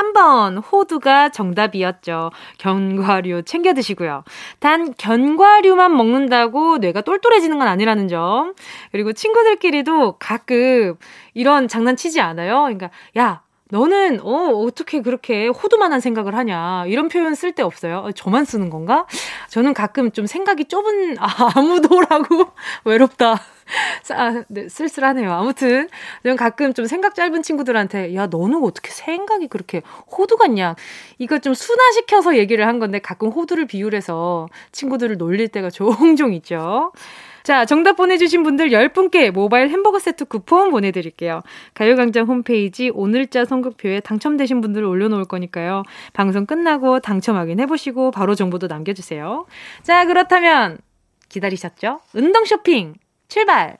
[0.00, 2.30] 3번 호두가 정답이었죠.
[2.58, 4.24] 견과류 챙겨 드시고요.
[4.58, 8.54] 단 견과류만 먹는다고 뇌가 똘똘해지는 건 아니라는 점.
[8.92, 10.96] 그리고 친구들끼리도 가끔
[11.34, 12.62] 이런 장난치지 않아요.
[12.62, 17.98] 그러니까 야 너는 어 어떻게 그렇게 호두만한 생각을 하냐 이런 표현 쓸때 없어요.
[17.98, 19.06] 어, 저만 쓰는 건가?
[19.48, 22.46] 저는 가끔 좀 생각이 좁은 아, 아무도라고
[22.84, 23.40] 외롭다.
[24.14, 25.32] 아, 네, 쓸쓸하네요.
[25.32, 25.88] 아무튼
[26.22, 30.74] 저는 가끔 좀 생각 짧은 친구들한테 야 너는 어떻게 생각이 그렇게 호두 같냐
[31.18, 36.92] 이거 좀 순화시켜서 얘기를 한 건데 가끔 호두를 비율해서 친구들을 놀릴 때가 종종 있죠.
[37.42, 41.42] 자, 정답 보내주신 분들 10분께 모바일 햄버거 세트 쿠폰 보내드릴게요.
[41.72, 45.82] 가요광장 홈페이지 오늘자 선곡표에 당첨되신 분들을 올려놓을 거니까요.
[46.12, 49.46] 방송 끝나고 당첨 확인해보시고 바로 정보도 남겨주세요.
[49.82, 50.78] 자, 그렇다면
[51.30, 52.00] 기다리셨죠?
[52.14, 52.94] 운동 쇼핑
[53.30, 53.78] 출발!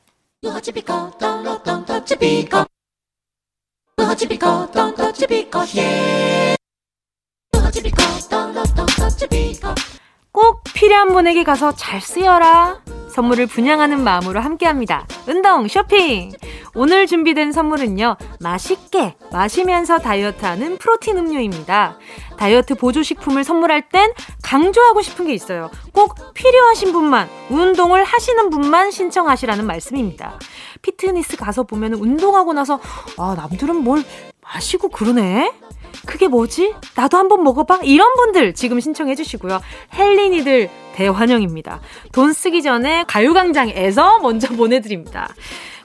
[10.33, 12.81] 꼭 필요한 분에게 가서 잘 쓰여라.
[13.11, 15.05] 선물을 분양하는 마음으로 함께합니다.
[15.27, 16.31] 운동 쇼핑!
[16.75, 21.99] 오늘 준비된 선물은요, 맛있게 마시면서 다이어트하는 프로틴 음료입니다.
[22.37, 24.13] 다이어트 보조식품을 선물할 땐
[24.45, 25.71] 강조하고 싶은 게 있어요.
[25.93, 30.39] 꼭 필요하신 분만, 운동을 하시는 분만 신청하시라는 말씀입니다.
[30.83, 32.79] 피트니스 가서 보면 운동하고 나서,
[33.19, 34.05] 아, 남들은 뭘
[34.41, 35.53] 마시고 그러네?
[36.07, 36.75] 그게 뭐지?
[36.97, 37.81] 나도 한번 먹어봐?
[37.83, 39.61] 이런 분들 지금 신청해 주시고요.
[39.95, 41.81] 헬린이들 대환영입니다.
[42.13, 45.29] 돈 쓰기 전에 가요광장에서 먼저 보내드립니다.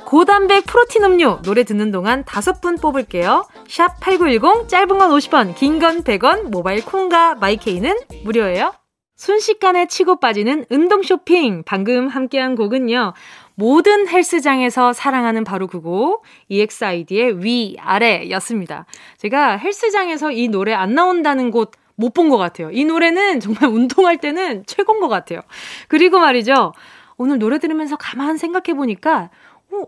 [0.05, 3.47] 고단백 프로틴 음료 노래 듣는 동안 다섯 분 뽑을게요.
[3.67, 8.71] 샵 8910 짧은 건 50원, 긴 건 100원, 모바일 콩과 마이케이는 무료예요.
[9.17, 11.63] 순식간에 치고 빠지는 운동 쇼핑.
[11.65, 13.13] 방금 함께한 곡은요.
[13.55, 18.85] 모든 헬스장에서 사랑하는 바로 그곡 EXID의 위, 아래 였습니다.
[19.17, 22.69] 제가 헬스장에서 이 노래 안 나온다는 곳 못 본 것 같아요.
[22.71, 25.39] 이 노래는 정말 운동할 때는 최고인 것 같아요.
[25.87, 26.73] 그리고 말이죠.
[27.17, 29.29] 오늘 노래 들으면서 가만 생각해 보니까,
[29.71, 29.83] 어,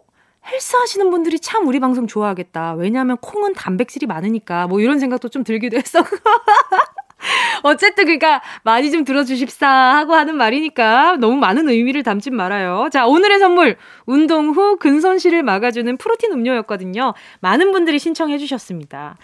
[0.50, 2.76] 헬스 하시는 분들이 참 우리 방송 좋아하겠다.
[2.76, 6.00] 왜냐하면 콩은 단백질이 많으니까, 뭐 이런 생각도 좀 들기도 했어.
[7.64, 12.90] 어쨌든 그러니까 많이 좀 들어주십사 하고 하는 말이니까 너무 많은 의미를 담진 말아요.
[12.92, 17.14] 자, 오늘의 선물 운동 후 근손실을 막아주는 프로틴 음료였거든요.
[17.40, 19.18] 많은 분들이 신청해 주셨습니다.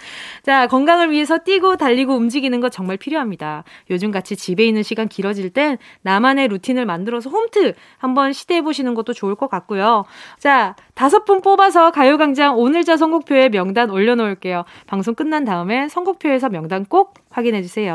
[0.44, 3.64] 자, 건강을 위해서 뛰고 달리고 움직이는 거 정말 필요합니다.
[3.90, 9.14] 요즘 같이 집에 있는 시간 길어질 땐 나만의 루틴을 만들어서 홈트 한번 시도해 보시는 것도
[9.14, 10.06] 좋을 것 같고요.
[10.40, 14.66] 자, 다섯 분 뽑아서 가요광장 오늘자 선곡표에 명단 올려놓을게요.
[14.88, 17.93] 방송 끝난 다음에 선곡표에서 명단 꼭 확인해 주세요.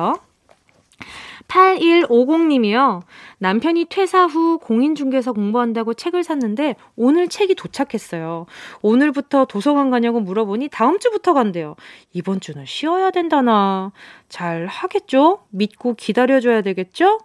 [1.48, 3.02] 8150님이요.
[3.38, 8.46] 남편이 퇴사 후 공인중개사 공부한다고 책을 샀는데 오늘 책이 도착했어요.
[8.82, 11.76] 오늘부터 도서관 가냐고 물어보니 다음 주부터 간대요.
[12.12, 13.92] 이번 주는 쉬어야 된다나.
[14.28, 15.40] 잘 하겠죠?
[15.50, 17.18] 믿고 기다려줘야 되겠죠?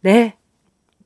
[0.00, 0.36] 네.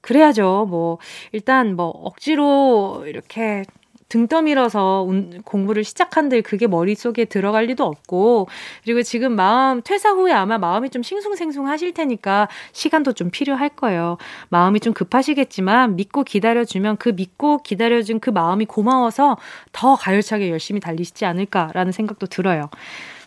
[0.00, 0.66] 그래야죠.
[0.70, 0.98] 뭐,
[1.32, 3.64] 일단 뭐, 억지로 이렇게
[4.08, 5.06] 등 떠밀어서
[5.44, 8.48] 공부를 시작한들 그게 머릿속에 들어갈 리도 없고
[8.84, 14.16] 그리고 지금 마음 퇴사 후에 아마 마음이 좀 싱숭생숭 하실 테니까 시간도 좀 필요할 거예요.
[14.50, 19.36] 마음이 좀 급하시겠지만 믿고 기다려주면 그 믿고 기다려준 그 마음이 고마워서
[19.72, 22.70] 더 가열차게 열심히 달리시지 않을까라는 생각도 들어요.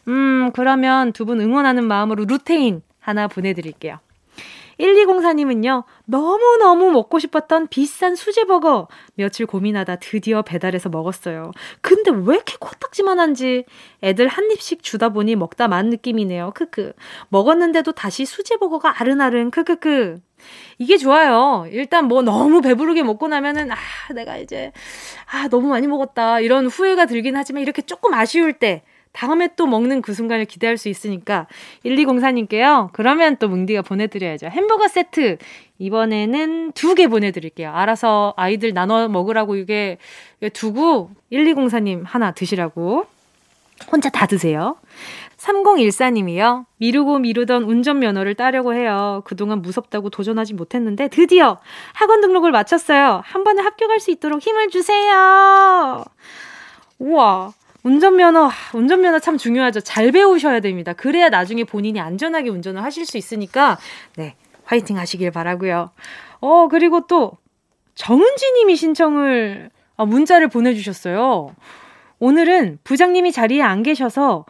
[0.07, 3.99] 음, 그러면 두 분 응원하는 마음으로 루테인 하나 보내드릴게요.
[4.79, 8.87] 1204님은요, 너무너무 먹고 싶었던 비싼 수제버거.
[9.15, 11.51] 며칠 고민하다 드디어 배달해서 먹었어요.
[11.81, 13.65] 근데 왜 이렇게 코딱지만 한지.
[14.03, 16.51] 애들 한 입씩 주다 보니 먹다 만 느낌이네요.
[16.55, 16.93] 크크.
[17.29, 19.51] 먹었는데도 다시 수제버거가 아른아른.
[19.51, 20.19] 크크크.
[20.77, 21.65] 이게 좋아요.
[21.69, 23.75] 일단 뭐 너무 배부르게 먹고 나면은, 아,
[24.15, 24.71] 내가 이제,
[25.25, 26.39] 아, 너무 많이 먹었다.
[26.39, 30.87] 이런 후회가 들긴 하지만 이렇게 조금 아쉬울 때, 다음에 또 먹는 그 순간을 기대할 수
[30.89, 31.47] 있으니까
[31.85, 32.89] 1204님께요.
[32.93, 34.47] 그러면 또 뭉디가 보내드려야죠.
[34.47, 35.37] 햄버거 세트
[35.79, 37.71] 이번에는 두 개 보내드릴게요.
[37.71, 39.97] 알아서 아이들 나눠 먹으라고 이게
[40.53, 43.05] 두고 1204님 하나 드시라고
[43.91, 44.75] 혼자 다 드세요.
[45.37, 46.65] 3014님이요.
[46.77, 49.21] 미루고 미루던 운전면허를 따려고 해요.
[49.23, 51.59] 그동안 무섭다고 도전하지 못했는데 드디어
[51.93, 53.21] 학원 등록을 마쳤어요.
[53.23, 56.03] 한 번에 합격할 수 있도록 힘을 주세요.
[56.99, 57.53] 우와.
[57.83, 59.81] 운전면허, 운전면허 참 중요하죠.
[59.81, 60.93] 잘 배우셔야 됩니다.
[60.93, 63.77] 그래야 나중에 본인이 안전하게 운전을 하실 수 있으니까,
[64.15, 65.91] 네, 화이팅 하시길 바라고요
[66.41, 67.33] 어, 그리고 또,
[67.95, 71.55] 정은지 님이 신청을, 아, 문자를 보내주셨어요.
[72.19, 74.45] 오늘은 부장님이 자리에 안 계셔서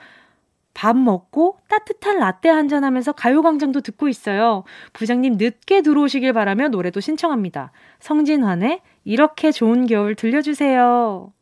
[0.74, 4.64] 밥 먹고 따뜻한 라떼 한잔 하면서 가요광장도 듣고 있어요.
[4.94, 7.72] 부장님 늦게 들어오시길 바라며 노래도 신청합니다.
[8.00, 11.34] 성진환의 이렇게 좋은 겨울 들려주세요.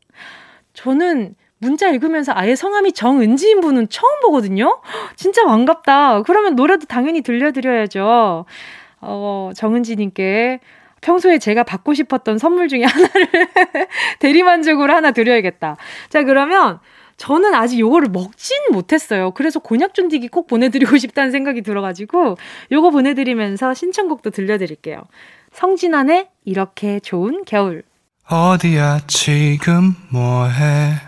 [0.72, 4.80] 저는 문자 읽으면서 아예 성함이 정은지인 분은 처음 보거든요?
[5.16, 6.22] 진짜 반갑다.
[6.22, 8.44] 그러면 노래도 당연히 들려드려야죠.
[9.00, 10.60] 어, 정은지님께
[11.00, 13.28] 평소에 제가 받고 싶었던 선물 중에 하나를
[14.18, 15.76] 대리만족으로 하나 드려야겠다.
[16.08, 16.80] 자, 그러면
[17.16, 19.32] 저는 아직 요거를 먹진 못했어요.
[19.32, 22.36] 그래서 곤약 쫀디기 꼭 보내드리고 싶다는 생각이 들어가지고
[22.72, 25.02] 요거 보내드리면서 신청곡도 들려드릴게요.
[25.52, 27.82] 성진환의 이렇게 좋은 겨울.
[28.30, 31.07] 어디야 지금 뭐해?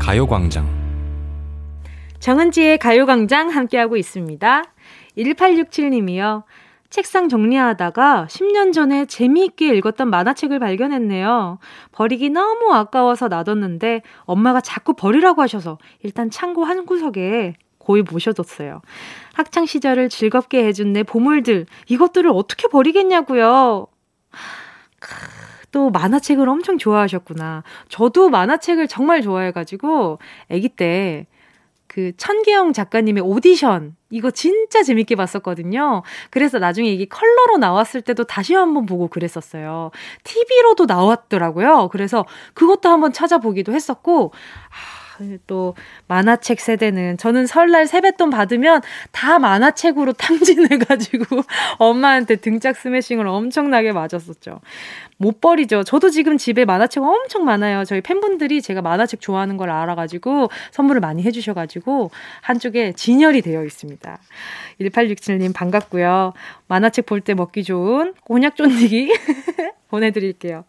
[0.00, 0.66] 가요광장
[2.20, 4.64] 정은지의 가요광장 함께하고 있습니다.
[5.16, 6.42] 1867님이요.
[6.88, 11.58] 책상 정리하다가 10년 전에 재미있게 읽었던 만화책을 발견했네요.
[11.92, 18.80] 버리기 너무 아까워서 놔뒀는데 엄마가 자꾸 버리라고 하셔서 일단 창고 한 구석에 고이 모셔뒀어요.
[19.34, 23.86] 학창 시절을 즐겁게 해준 내 보물들 이것들을 어떻게 버리겠냐고요.
[25.72, 27.62] 또 만화책을 엄청 좋아하셨구나.
[27.88, 30.18] 저도 만화책을 정말 좋아해가지고
[30.50, 31.26] 아기 때
[31.92, 36.04] 그 천계영 작가님의 오디션 이거 진짜 재밌게 봤었거든요.
[36.30, 39.90] 그래서 나중에 이게 컬러로 나왔을 때도 다시 한번 보고 그랬었어요.
[40.22, 41.88] TV로도 나왔더라고요.
[41.90, 44.99] 그래서 그것도 한번 찾아보기도 했었고, 아,
[45.46, 45.74] 또
[46.08, 51.42] 만화책 세대는 저는 설날 세뱃돈 받으면 다 만화책으로 탕진해가지고
[51.78, 54.60] 엄마한테 등짝 스매싱을 엄청나게 맞았었죠.
[55.18, 55.84] 못 버리죠.
[55.84, 57.84] 저도 지금 집에 만화책 엄청 많아요.
[57.84, 64.18] 저희 팬분들이 제가 만화책 좋아하는 걸 알아가지고 선물을 많이 해주셔가지고 한쪽에 진열이 되어 있습니다.
[64.80, 66.32] 1867님 반갑고요.
[66.68, 69.12] 만화책 볼 때 먹기 좋은 곤약 쫀디기
[69.90, 70.64] 보내드릴게요.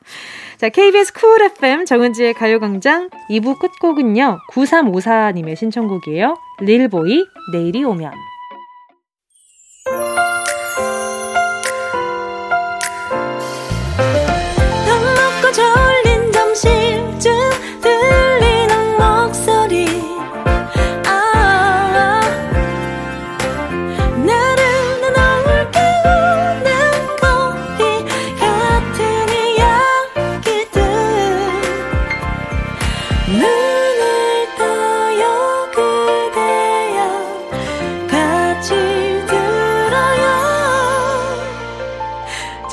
[0.57, 6.35] 자, KBS 쿨 FM 정은지의 가요광장 2부 끝곡은요, 9354님의 신청곡이에요.
[6.59, 8.30] 릴보이, 내일이 오면.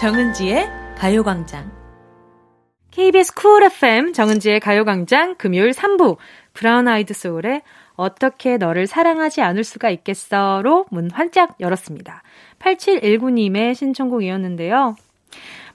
[0.09, 1.71] 정은지의 가요광장.
[2.93, 6.17] KBS 쿨 FM 정은지의 가요광장 금요일 3부
[6.55, 7.61] 브라운 아이드 소울의
[7.95, 12.23] 어떻게 너를 사랑하지 않을 수가 있겠어로 문 활짝 열었습니다.
[12.59, 14.97] 8719님의 신청곡이었는데요.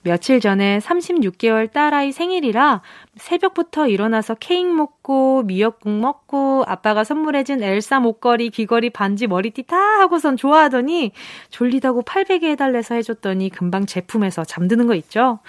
[0.03, 2.81] 며칠 전에 36개월 딸아이 생일이라
[3.15, 10.35] 새벽부터 일어나서 케이크 먹고 미역국 먹고 아빠가 선물해준 엘사 목걸이, 귀걸이, 반지, 머리띠 다 하고선
[10.35, 11.13] 좋아하더니
[11.49, 15.39] 졸리다고 팔베개 해달래서 해줬더니 금방 제품에서 잠드는 거 있죠?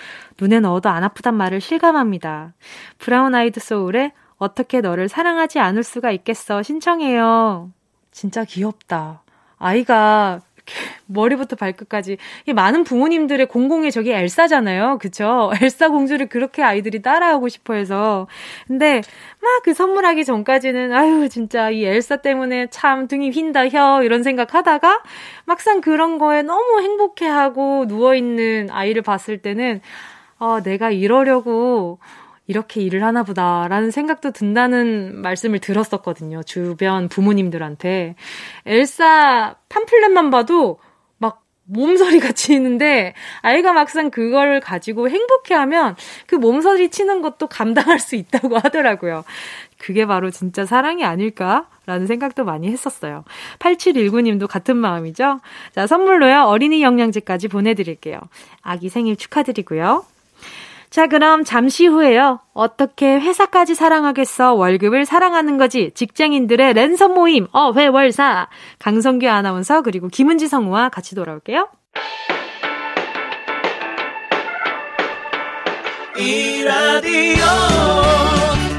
[0.40, 2.54] 눈에 넣어도 안 아프단 말을 실감합니다.
[2.98, 7.70] 브라운 아이드 소울에 어떻게 너를 사랑하지 않을 수가 있겠어 신청해요.
[8.12, 9.22] 진짜 귀엽다.
[9.58, 10.40] 아이가
[11.06, 12.16] 머리부터 발끝까지
[12.54, 14.98] 많은 부모님들의 공공의 적이 엘사잖아요.
[14.98, 15.52] 그쵸?
[15.60, 18.26] 엘사 공주를 그렇게 아이들이 따라하고 싶어 해서.
[18.66, 19.00] 근데
[19.40, 24.54] 막 그 선물하기 전까지는 아유 진짜 이 엘사 때문에 참 등이 휜다 혀 이런 생각
[24.54, 25.02] 하다가
[25.46, 29.80] 막상 그런 거에 너무 행복해하고 누워 있는 아이를 봤을 때는
[30.38, 31.98] 아 내가 이러려고
[32.46, 36.42] 이렇게 일을 하나 보다라는 생각도 든다는 말씀을 들었었거든요.
[36.42, 38.16] 주변 부모님들한테.
[38.66, 40.78] 엘사 팜플렛만 봐도
[41.18, 48.16] 막 몸서리 같이 있는데 아이가 막상 그걸 가지고 행복해하면 그 몸서리 치는 것도 감당할 수
[48.16, 49.24] 있다고 하더라고요.
[49.78, 51.68] 그게 바로 진짜 사랑이 아닐까?
[51.86, 53.24] 라는 생각도 많이 했었어요.
[53.58, 55.40] 8719님도 같은 마음이죠?
[55.74, 56.44] 자, 선물로요.
[56.44, 58.20] 어린이 영양제까지 보내드릴게요.
[58.62, 60.04] 아기 생일 축하드리고요.
[60.94, 62.38] 자, 그럼 잠시 후에요.
[62.52, 64.54] 어떻게 회사까지 사랑하겠어?
[64.54, 65.90] 월급을 사랑하는 거지.
[65.92, 68.46] 직장인들의 랜선 모임, 어 회월사.
[68.78, 71.68] 강성규 아나운서, 그리고 김은지 성우와 같이 돌아올게요.
[76.16, 77.44] 이 라디오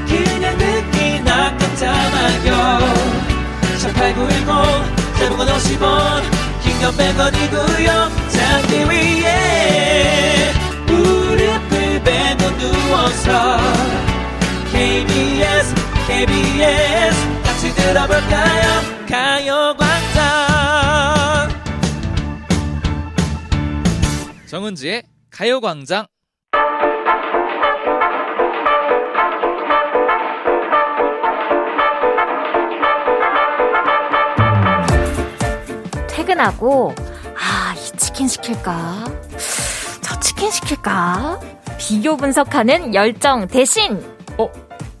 [0.08, 2.78] 그냥 듣기나 깜짝마요
[3.92, 6.22] 18910 대목원 50원
[6.62, 10.35] 긴건 100원이고요 잠기 베고
[12.72, 13.56] 누워서
[14.72, 15.74] KBS
[16.06, 20.24] KBS 같이 들어볼까요 가요광장
[24.46, 26.06] 정은지의 가요광장
[36.08, 36.94] 퇴근하고
[37.38, 39.04] 아, 이 치킨 시킬까?
[40.00, 41.38] 저 치킨 시킬까?
[41.78, 44.02] 비교 분석하는 열정 대신
[44.38, 44.48] 어?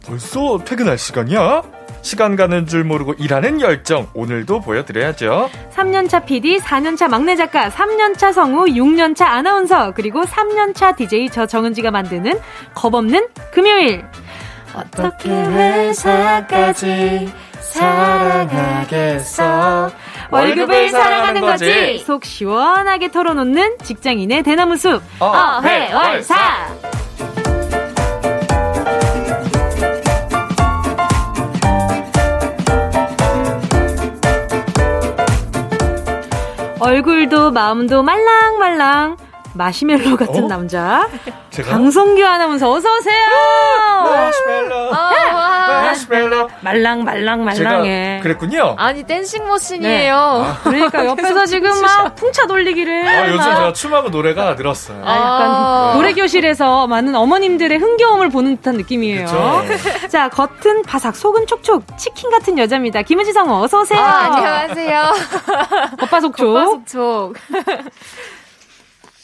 [0.06, 1.62] 벌써 퇴근할 시간이야?
[2.02, 5.50] 시간 가는 줄 모르고 일하는 열정 오늘도 보여드려야죠.
[5.74, 12.38] 3년차 PD, 4년차 막내 작가, 3년차 성우, 6년차 아나운서 그리고 3년차 DJ 저 정은지가 만드는
[12.74, 14.04] 겁없는 금요일.
[14.72, 19.46] 어떻게 회사까지 사랑하겠어?
[20.30, 21.98] 월급을 사랑하는 거지.
[22.06, 25.02] 속 시원하게 털어놓는 직장인의 대나무 숲.
[25.20, 26.36] 어회월사.
[36.78, 39.16] 얼굴도 마음도 말랑말랑
[39.56, 40.48] 마시멜로 같은 어?
[40.48, 41.08] 남자
[41.50, 41.70] 제가?
[41.70, 43.16] 강성규 아나운서 어서 오세요.
[44.04, 44.76] 마시멜로.
[44.90, 44.92] 어,
[45.86, 46.48] 마시멜로.
[46.60, 48.20] 말랑 말랑 말랑해.
[48.22, 48.74] 그랬군요.
[48.78, 50.14] 아니 댄싱 머신이에요.
[50.14, 50.48] 네.
[50.50, 50.58] 아.
[50.62, 53.06] 그러니까 옆에서 지금 막 풍차 돌리기를.
[53.08, 55.02] 아, 요즘 제가 춤하고 노래가 늘었어요.
[55.04, 55.92] 아, 약간 아.
[55.94, 59.24] 노래 교실에서 많은 어머님들의 흥겨움을 보는 듯한 느낌이에요.
[59.26, 59.64] 그쵸?
[60.08, 63.02] 자 겉은 바삭 속은 촉촉 치킨 같은 여자입니다.
[63.02, 64.00] 김은지 성우 어서 오세요.
[64.00, 65.12] 아, 안녕하세요.
[66.00, 66.36] 겉바속촉.
[66.54, 67.34] 겉바속촉.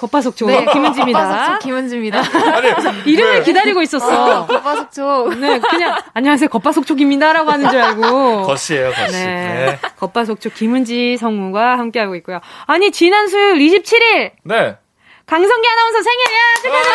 [0.03, 1.19] 겉바속촉 네, 김은지입니다.
[1.21, 2.23] 겉바속촉 김은지입니다.
[3.07, 3.43] 이름을 네.
[3.43, 4.41] 기다리고 있었어.
[4.41, 5.39] 어, 겉바속촉.
[5.39, 8.43] 네, 그냥 안녕하세요 겉바속촉입니다라고 하는 줄 알고.
[8.43, 9.13] 겉이에요, 겉이.
[9.13, 9.27] 네.
[9.27, 9.79] 네.
[10.01, 12.41] 겉바속촉 김은지 성우가 함께하고 있고요.
[12.67, 14.33] 아니 지난 수요일 27일.
[14.45, 14.77] 네.
[15.27, 16.91] 강성기 아나운서 생일이야 축하드립니다.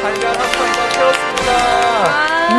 [0.00, 1.50] 달걀 한판 터뜨렸습니다.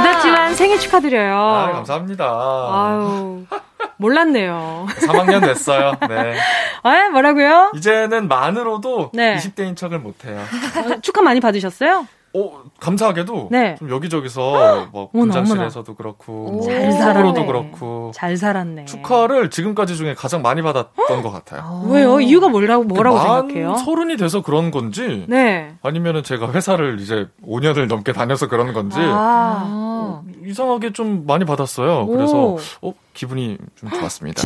[0.03, 1.35] 늦었지만 생일 축하드려요.
[1.35, 2.23] 아, 감사합니다.
[2.25, 3.45] 아유.
[3.97, 4.87] 몰랐네요.
[5.07, 5.93] 3학년 됐어요.
[6.07, 6.35] 네.
[6.83, 7.71] 아, 뭐라고요?
[7.75, 9.35] 이제는 만으로도 네.
[9.35, 10.39] 20대인 척을 못해요.
[10.39, 12.07] 어, 축하 많이 받으셨어요?
[12.31, 13.75] 어, 감사하게도 네.
[13.79, 18.85] 좀 여기저기서 뭐 분장실에서도 그렇고 잘 살았도 그렇고 잘 살았네.
[18.85, 21.61] 축하를 지금까지 중에 가장 많이 받았던 것 같아요.
[21.63, 22.19] 아, 왜요?
[22.19, 23.75] 이유가 뭐라고 뭐라고 생각해요?
[23.77, 25.73] 서른이 돼서 그런 건지, 네.
[25.81, 29.63] 아니면은 제가 회사를 이제 5년을 넘게 다녀서 그런 건지 아.
[29.67, 32.01] 어, 이상하게 좀 많이 받았어요.
[32.03, 32.07] 오.
[32.07, 34.43] 그래서 어 기분이 좀 좋았습니다.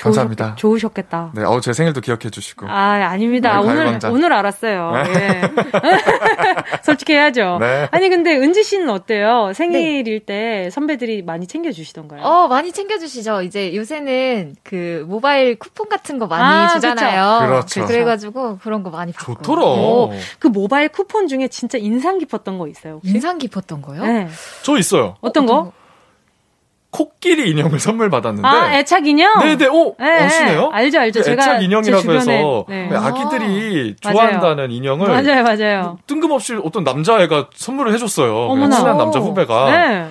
[0.00, 0.54] 감사합니다.
[0.56, 2.68] 좋으, 셨 겠다 네, 어, 제 생일도 기억해 주시고.
[2.68, 2.72] 아,
[3.10, 3.60] 아닙니다.
[3.60, 4.92] 오늘, 오늘 알았어요.
[4.92, 5.12] 네.
[5.14, 5.40] 예.
[6.82, 7.58] 솔직해야죠.
[7.60, 7.88] 네.
[7.90, 9.52] 아니 근데 은지 씨는 어때요?
[9.54, 10.24] 생일일 네.
[10.64, 12.22] 때 선배들이 많이 챙겨 주시던가요?
[12.22, 13.42] 어, 많이 챙겨 주시죠.
[13.42, 17.46] 이제 요새는 그 모바일 쿠폰 같은 거 많이 아, 주잖아요.
[17.46, 17.86] 그렇죠.
[17.86, 19.34] 그래 가지고 그런 거 많이 받고.
[19.34, 19.62] 좋더라.
[19.64, 22.94] 오, 그 모바일 쿠폰 중에 진짜 인상 깊었던 거 있어요?
[22.94, 23.10] 혹시?
[23.12, 24.02] 인상 깊었던 거요?
[24.04, 24.28] 네.
[24.62, 25.16] 저 있어요.
[25.20, 25.72] 어떤 거?
[26.90, 28.46] 코끼리 인형을 선물 받았는데.
[28.46, 29.38] 아, 애착 인형?
[29.38, 29.94] 네네, 오!
[29.98, 30.70] 네, 아시네요?
[30.72, 31.22] 알죠, 알죠.
[31.22, 31.42] 제가.
[31.42, 32.90] 애착 인형이라고 해서 네.
[32.92, 34.68] 아기들이 아, 좋아한다는 맞아요.
[34.70, 35.08] 인형을.
[35.08, 35.98] 맞아요, 맞아요.
[36.06, 38.36] 뜬금없이 어떤 남자애가 선물을 해줬어요.
[38.36, 38.76] 어머나.
[38.76, 39.70] 친한 남자 후배가.
[39.70, 40.08] 네.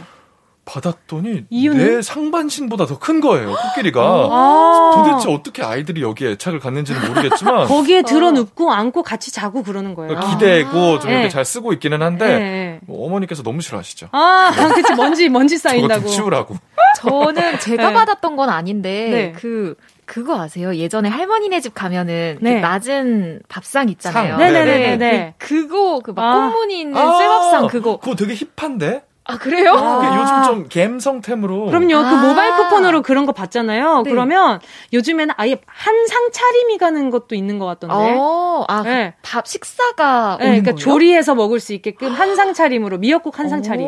[0.69, 1.77] 받았더니 이유는?
[1.95, 8.01] 내 상반신보다 더 큰 거예요 코끼리가 아~ 도대체 어떻게 아이들이 여기에 애착을 갖는지는 모르겠지만 거기에
[8.01, 11.29] 들어 눕고 안고 같이 자고 그러는 거예요 기대고 아~ 좀 이렇게 네.
[11.29, 12.79] 잘 쓰고 있기는 한데 네.
[12.85, 16.55] 뭐 어머니께서 너무 싫어하시죠 아 그치 먼지 먼지 쌓인다고 치우라고
[16.97, 17.93] 저는 제가 네.
[17.93, 19.31] 받았던 건 아닌데 네.
[19.31, 20.75] 그 그거 아세요?
[20.75, 22.59] 예전에 할머니네 집 가면은 그 네.
[22.59, 24.37] 낮은 밥상 있잖아요.
[24.37, 25.35] 네네네네.
[25.37, 26.49] 그, 그거 그막 아.
[26.49, 27.97] 꽃무늬 있는 아~ 쇠밥상 그거.
[27.99, 29.03] 그거 되게 힙한데?
[29.29, 29.73] 아 그래요?
[29.73, 30.19] 아.
[30.19, 31.67] 요즘 좀 갬성템으로.
[31.67, 31.87] 그럼요.
[31.87, 32.09] 그 아.
[32.09, 34.01] 그 모바일 쿠폰으로 그런 거 받잖아요.
[34.03, 34.09] 네.
[34.09, 34.59] 그러면
[34.91, 37.95] 요즘에는 아예 한상 차림이 가는 것도 있는 것 같던데.
[37.95, 39.13] 어, 아, 네.
[39.21, 40.77] 밥 식사가 네, 그러니까 거예요?
[40.77, 43.87] 조리해서 먹을 수 있게끔 한상 차림으로 미역국 한상 차림.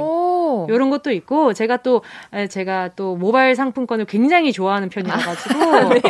[0.70, 2.02] 요런 것도 있고 제가 또
[2.50, 6.02] 제가 또 모바일 상품권을 굉장히 좋아하는 편이라 가지고 네.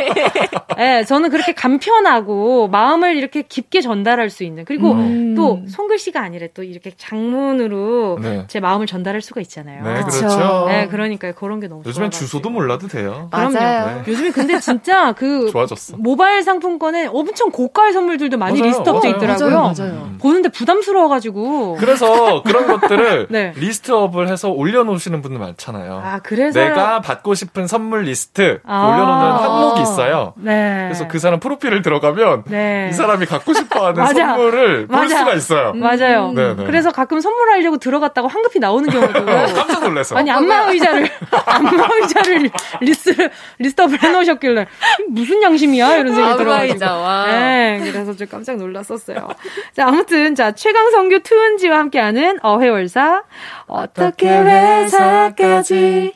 [0.76, 5.34] 네, 저는 그렇게 간편하고 마음을 이렇게 깊게 전달할 수 있는 그리고 음.
[5.36, 8.44] 또 손글씨가 아니라 또 이렇게 장문으로 네.
[8.48, 9.82] 제 마음을 전달할 수가 있잖아요.
[9.82, 10.66] 네, 그렇죠.
[10.68, 13.28] 네, 그러니까 그런 게 너무 요즘엔 주소도 몰라도 돼요.
[13.30, 13.52] 그럼요.
[13.52, 14.02] 네.
[14.06, 15.96] 요즘에 근데 진짜 그 좋아졌어.
[15.98, 18.70] 모바일 상품권에 엄청 고가의 선물들도 많이 맞아요.
[18.70, 19.50] 리스트업돼 있더라고요.
[19.50, 19.92] 맞아요, 맞아요.
[20.04, 20.18] 음.
[20.20, 21.76] 보는데 부담스러워가지고.
[21.78, 23.52] 그래서 그런 것들을 네.
[23.56, 26.02] list up을 해서 올려놓으시는 분들 많잖아요.
[26.04, 30.34] 아, 그래서 내가 받고 싶은 선물 리스트 아~ 올려놓는 항목이 있어요.
[30.36, 30.84] 네.
[30.84, 32.88] 그래서 그 사람 프로필을 들어가면 네.
[32.90, 35.72] 이 사람이 갖고 싶어하는 선물을 볼 수가 있어요.
[35.74, 36.30] 맞아요.
[36.36, 36.64] 음.
[36.66, 40.16] 그래서 가끔 선물하려고 들어갔다고 황급히 나오는 경우도 깜짝 놀라서.
[40.16, 41.08] 아니 안마 의자를
[41.46, 42.50] 안마 의자를
[42.80, 44.66] 리스트 list up을 해놓으셨길래
[45.08, 46.78] 무슨 양심이야 이런 생각이 들어가지고.
[47.26, 49.28] 네, 그래서 좀 깜짝 놀랐었어요.
[49.74, 53.22] 자 아무튼 자 최강성규 투은지와 함께하는 어회월사
[53.66, 56.12] 어떻게 회사까지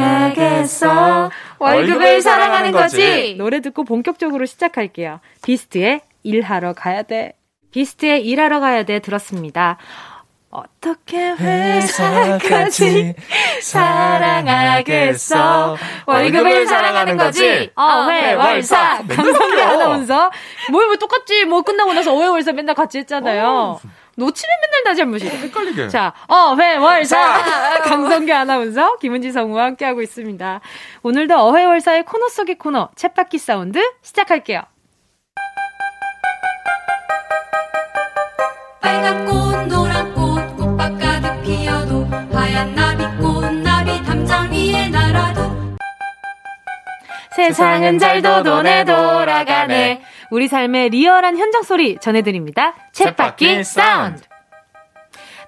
[0.00, 5.20] 사랑하겠어 월급을 사랑하는 거지 노래 듣고 본격적으로 시작할게요.
[5.44, 7.32] 비스트의 일하러 가야 돼.
[7.72, 9.76] 비스트의 일하러 가야 돼 들었습니다.
[10.50, 13.14] 어떻게 회사까지
[13.62, 15.76] 사랑하겠어?
[16.06, 17.70] 월급을 사랑하는 거지.
[17.76, 20.30] 어회월사 강성기 아나운서.
[20.70, 21.44] 뭐, 뭐 똑같지.
[21.44, 23.46] 뭐 끝나고 나서 어회월사 맨날 같이 했잖아요.
[23.46, 23.80] 어.
[24.16, 25.28] 놓치면 맨날 다 잘못이.
[25.28, 25.88] 헷갈리게.
[25.88, 30.60] 자, 어회월사 강성기 아나운서 김은지 성우와 함께하고 있습니다.
[31.04, 34.62] 오늘도 어회월사의 코너 속의 코너 챗바퀴 사운드 시작할게요.
[38.80, 39.49] 빨간 꽃
[47.48, 54.22] 세상은 잘도 도네 돌아가네 우리 삶의 리얼한 현장 소리 전해드립니다 쳇바퀴 사운드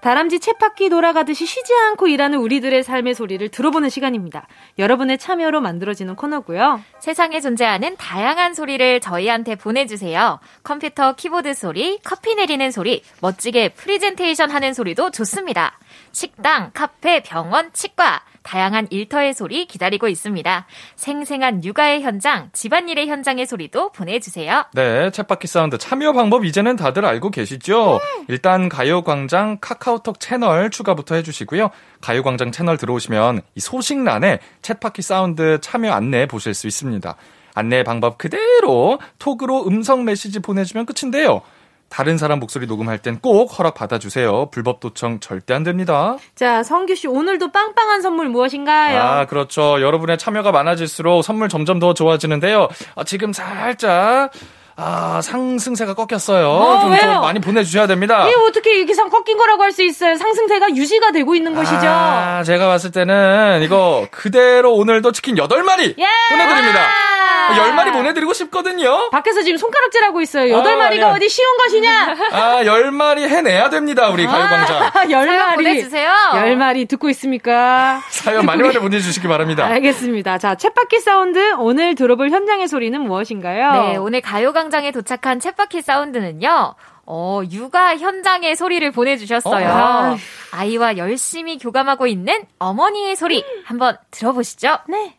[0.02, 4.48] 다람쥐 쳇바퀴 돌아가듯이 쉬지 않고 일하는 우리들의 삶의 소리를 들어보는 시간입니다.
[4.76, 6.80] 여러분의 참여로 만들어지는 코너고요.
[6.98, 10.40] 세상에 존재하는 다양한 소리를 저희한테 보내주세요.
[10.64, 15.78] 컴퓨터 키보드 소리, 커피 내리는 소리, 멋지게 프리젠테이션 하는 소리도 좋습니다.
[16.10, 20.66] 식당, 카페, 병원, 치과, 다양한 일터의 소리 기다리고 있습니다.
[20.96, 24.64] 생생한 육아의 현장, 집안일의 현장의 소리도 보내주세요.
[24.74, 28.00] 네, 쳇바퀴 사운드 참여 방법 이제는 다들 알고 계시죠?
[28.18, 28.24] 네.
[28.28, 31.70] 일단 가요광장 카카오톡 채널 추가부터 해주시고요.
[32.00, 37.16] 가요광장 채널 들어오시면 이 소식란에 쳇바퀴 사운드 참여 안내 보실 수 있습니다.
[37.54, 41.42] 안내 방법 그대로 톡으로 음성 메시지 보내주면 끝인데요.
[41.92, 44.48] 다른 사람 목소리 녹음할 땐 꼭 허락 받아주세요.
[44.50, 46.16] 불법 도청 절대 안 됩니다.
[46.34, 48.98] 자, 성규 씨 오늘도 빵빵한 선물 무엇인가요?
[48.98, 49.80] 아, 그렇죠.
[49.82, 52.68] 여러분의 참여가 많아질수록 선물 점점 더 좋아지는데요.
[52.96, 54.32] 아, 지금 살짝
[54.84, 56.48] 아, 상승세가 꺾였어요.
[56.48, 58.26] 어, 좀, 좀, 많이 보내주셔야 됩니다.
[58.26, 60.16] 이게 어떻게 이렇게 상 꺾인 거라고 할 수 있어요?
[60.16, 61.78] 상승세가 유지가 되고 있는 것이죠.
[61.86, 66.06] 아, 제가 봤을 때는 이거 그대로 오늘도 치킨 8마리 예!
[66.30, 66.90] 보내드립니다.
[67.52, 69.10] 10마리 보내드리고 싶거든요.
[69.10, 70.54] 밖에서 지금 손가락질하고 있어요.
[70.56, 71.14] 8마리가 아, 예.
[71.16, 72.16] 어디 쉬운 것이냐?
[72.32, 74.90] 아, 10마리 해내야 됩니다, 우리 가요광장.
[75.08, 75.54] 10마리.
[75.56, 76.10] 보내주세요.
[76.34, 78.02] 10마리 듣고 있습니까?
[78.10, 79.64] 사연 많이 많이 보내주시기 바랍니다.
[79.66, 80.36] 알겠습니다.
[80.38, 83.72] 자, 챗바퀴 사운드 오늘 들어볼 현장의 소리는 무엇인가요?
[83.72, 86.74] 네, 오늘 가요광장 현장에 도착한 챗바퀴 사운드는요.
[87.04, 89.68] 어, 육아 현장의 소리를 보내주셨어요.
[89.68, 90.16] 어,
[90.52, 94.78] 아이와 열심히 교감하고 있는 어머니의 소리 한번 들어보시죠.
[94.88, 95.18] 네.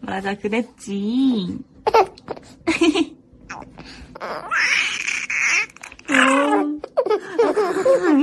[0.00, 1.58] 맞아, 그랬지.
[6.08, 6.80] 음.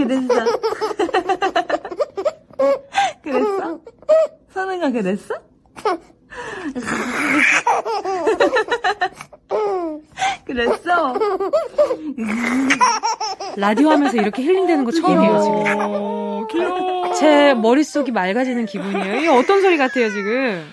[0.04, 0.46] 그랬어.
[3.22, 3.80] 그랬어?
[4.52, 5.36] 선우가 그랬어?
[10.46, 11.14] 그랬어?
[13.56, 16.48] 라디오 하면서 이렇게 힐링되는 거 처음이에요, 지금.
[16.48, 17.14] 귀여워.
[17.14, 19.16] 제 머릿속이 맑아지는 기분이에요.
[19.16, 20.66] 이게 어떤 소리 같아요, 지금?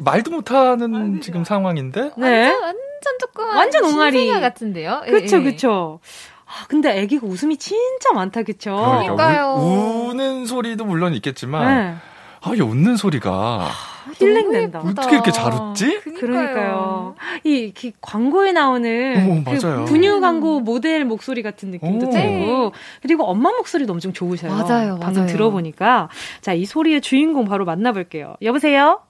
[0.00, 2.12] 말도 못하는 지금 상황인데?
[2.16, 2.48] 네.
[2.48, 3.56] 완전, 완전 조그만.
[3.56, 4.40] 완전 옹알이.
[4.40, 5.02] 같은데요?
[5.06, 5.42] 그쵸, 예.
[5.42, 5.98] 그쵸.
[6.46, 8.76] 아, 근데 애기가 웃음이 진짜 많다, 그쵸?
[8.76, 9.54] 그러니까요.
[9.58, 11.94] 우, 는 소리도 물론 있겠지만, 네.
[12.42, 13.68] 아, 이 웃는 소리가.
[14.14, 14.80] 아, 힐링된다.
[14.80, 16.00] 어떻게 이렇게 잘 웃지?
[16.18, 17.14] 그러니까요.
[17.44, 22.10] 이, 이 광고에 나오는 어, 그 분유 광고 모델 목소리 같은 느낌도 오.
[22.10, 24.52] 들고 그리고 엄마 목소리도 엄청 좋으셔요.
[24.52, 24.98] 맞아요.
[25.00, 25.32] 방금 맞아요.
[25.32, 26.08] 들어보니까
[26.40, 28.36] 자, 이 소리의 주인공 바로 만나볼게요.
[28.42, 29.00] 여보세요?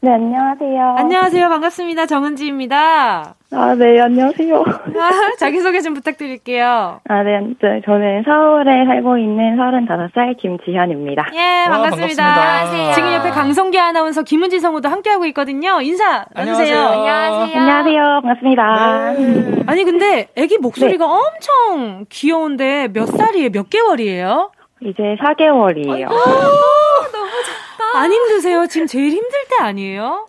[0.00, 0.94] 네, 안녕하세요.
[0.98, 1.48] 안녕하세요.
[1.50, 2.06] 반갑습니다.
[2.06, 3.34] 정은지입니다.
[3.52, 4.64] 아, 네, 안녕하세요.
[4.64, 7.00] 아, 자기소개 좀 부탁드릴게요.
[7.06, 11.26] 아, 네, 네, 저는 서울에 살고 있는 35살 김지현입니다.
[11.34, 12.24] 예, 반갑습니다.
[12.26, 12.92] 와, 반갑습니다.
[12.92, 15.80] 지금 옆에 강성기 아나운서 김은지 성우도 함께하고 있거든요.
[15.82, 16.78] 인사 나누세요.
[16.78, 17.60] 안녕하세요.
[17.60, 18.02] 안녕하세요.
[18.22, 19.12] 반갑습니다.
[19.12, 19.62] 네.
[19.66, 21.12] 아니, 근데 애기 목소리가 네.
[21.12, 23.50] 엄청 귀여운데 몇 살이에요?
[23.50, 24.52] 몇 개월이에요?
[24.82, 26.08] 이제 4개월이에요.
[27.96, 28.66] 안 힘드세요?
[28.66, 30.26] 지금 제일 힘들 때 아니에요?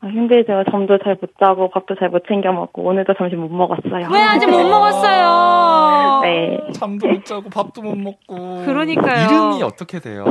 [0.00, 0.64] 아, 힘들죠.
[0.70, 4.08] 잠도 잘 못 자고 밥도 잘 못 챙겨 먹고 오늘도 점심 못 먹었어요.
[4.12, 6.20] 왜 아직 못 먹었어요?
[6.22, 6.58] 네.
[6.72, 8.64] 잠도 못 자고 밥도 못 먹고.
[8.66, 9.26] 그러니까요.
[9.26, 10.24] 이름이 어떻게 돼요?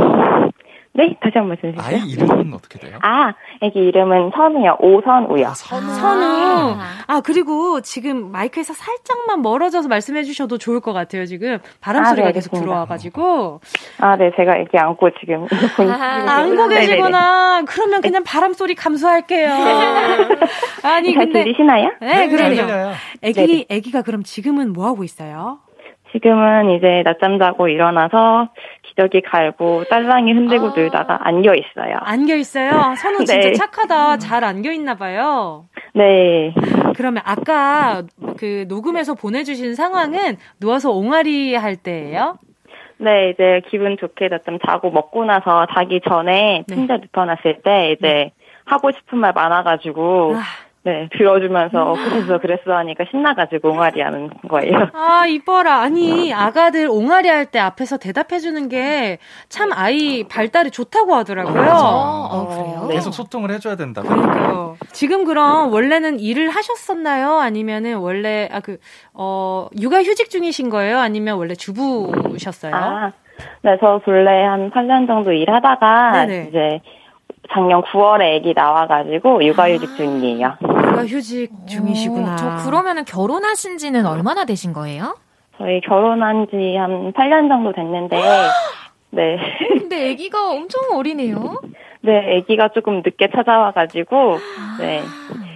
[0.96, 1.98] 네, 다시 한 번 말씀해 주세요.
[2.02, 3.00] 아이 이름은 어떻게 돼요?
[3.02, 4.78] 아, 애기 이름은 선우요.
[4.80, 5.48] 오선우요.
[5.48, 5.82] 아, 선우.
[5.92, 6.78] 선우.
[7.08, 11.58] 아, 그리고 지금 마이크에서 살짝만 멀어져서 말씀해 주셔도 좋을 것 같아요, 지금.
[11.82, 13.62] 바람 아, 소리가 네, 계속 들어와가지고.
[14.02, 15.48] 아, 네, 제가 애기 안고 지금.
[15.92, 17.50] 아, 안고 계시구나.
[17.62, 17.66] 네네네.
[17.68, 19.50] 그러면 그냥 바람 소리 감수할게요.
[20.84, 21.44] 아니, 근데.
[21.44, 21.90] 들리시나요?
[22.02, 22.94] 네, 그럼요.
[23.24, 25.58] 애기, 애기가 그럼 지금은 뭐 하고 있어요?
[26.12, 28.50] 지금은 이제 낮잠 자고 일어나서
[28.96, 30.74] 기저귀 갈고 딸랑이 흔들고 아.
[30.76, 31.98] 놀다가 안겨 있어요.
[32.02, 32.94] 안겨 있어요?
[32.96, 33.54] 선우 진짜 네.
[33.54, 34.18] 착하다.
[34.18, 35.66] 잘 안겨 있나 봐요.
[35.94, 36.54] 네.
[36.96, 38.04] 그러면 아까
[38.38, 42.38] 그 녹음에서 보내주신 상황은 누워서 옹알이 할 때예요?
[42.98, 46.76] 네, 이제 기분 좋게 낮잠 자고 먹고 나서 자기 전에 네.
[46.76, 48.32] 침대 눕혀놨을 때 이제 네.
[48.66, 50.42] 하고 싶은 말 많아가지고 아.
[50.86, 54.90] 네, 들어주면서 그래서 그랬어 하니까 신나가지고 옹알이 하는 거예요.
[54.94, 55.80] 아, 이뻐라.
[55.80, 59.18] 아니, 아가들 옹알이 할 때 앞에서 대답해주는 게
[59.48, 61.72] 참 아이 발달이 좋다고 하더라고요.
[61.72, 62.88] 어, 어, 그래요?
[62.92, 64.02] 계속 소통을 해줘야 된다.
[64.02, 64.76] 그러니까요.
[64.92, 67.38] 지금 그럼 원래는 일을 하셨었나요?
[67.38, 68.78] 아니면은 원래, 아, 그,
[69.14, 70.98] 어, 육아 휴직 중이신 거예요?
[71.00, 72.76] 아니면 원래 주부셨어요?
[72.76, 73.12] 아,
[73.62, 76.48] 네, 저 본래 한 8년 정도 일하다가 네네.
[76.50, 76.80] 이제
[77.52, 80.54] 작년 9월에 아기 나와가지고 육아휴직 아, 중이에요.
[80.62, 82.34] 육아휴직 중이시구나.
[82.34, 85.18] 오, 저 그러면은 결혼하신 지는 얼마나 되신 거예요?
[85.58, 88.18] 저희 결혼한 지 한 8년 정도 됐는데,
[89.12, 89.38] 네.
[89.80, 91.60] 근데 아기가 엄청 어리네요?
[92.02, 94.38] 네, 아기가 조금 늦게 찾아와가지고,
[94.80, 95.02] 네.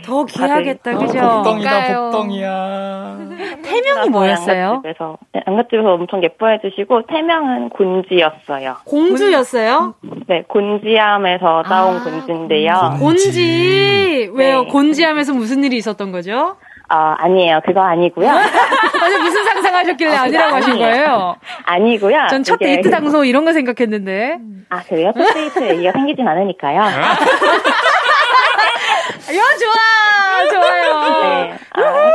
[0.08, 1.20] 더 귀하겠다, 어, 그죠?
[1.20, 3.18] 복덩이다, 복덩이야.
[3.62, 4.68] 태명이 뭐였어요?
[4.76, 8.78] 안갓집에서, 네, 안갓집에서 엄청 예뻐해 주시고, 태명은 곤지였어요.
[8.86, 9.96] 공주였어요?
[10.28, 12.96] 네, 곤지암에서 따온 아, 곤지인데요.
[13.00, 13.26] 곤지.
[13.26, 14.32] 곤지.
[14.34, 14.62] 왜요?
[14.64, 14.68] 네.
[14.72, 16.56] 곤지암에서 무슨 일이 있었던 거죠?
[16.90, 17.60] 아, 아니에요.
[17.66, 18.30] 그거 아니고요.
[18.32, 21.36] 아니, 무슨 상상하셨길래 아, 니라고 하신 거예요?
[21.66, 22.28] 아니고요.
[22.30, 24.38] 전 첫 데이트 장소 이런 거 생각했는데.
[24.70, 25.12] 아, 그래요?
[25.18, 26.82] 첫 데이트 얘기가 생기진 않으니까요.
[29.36, 29.98] 야, 좋아!
[30.52, 31.22] 좋아요.
[31.22, 31.54] 네.
[31.72, 32.12] 아,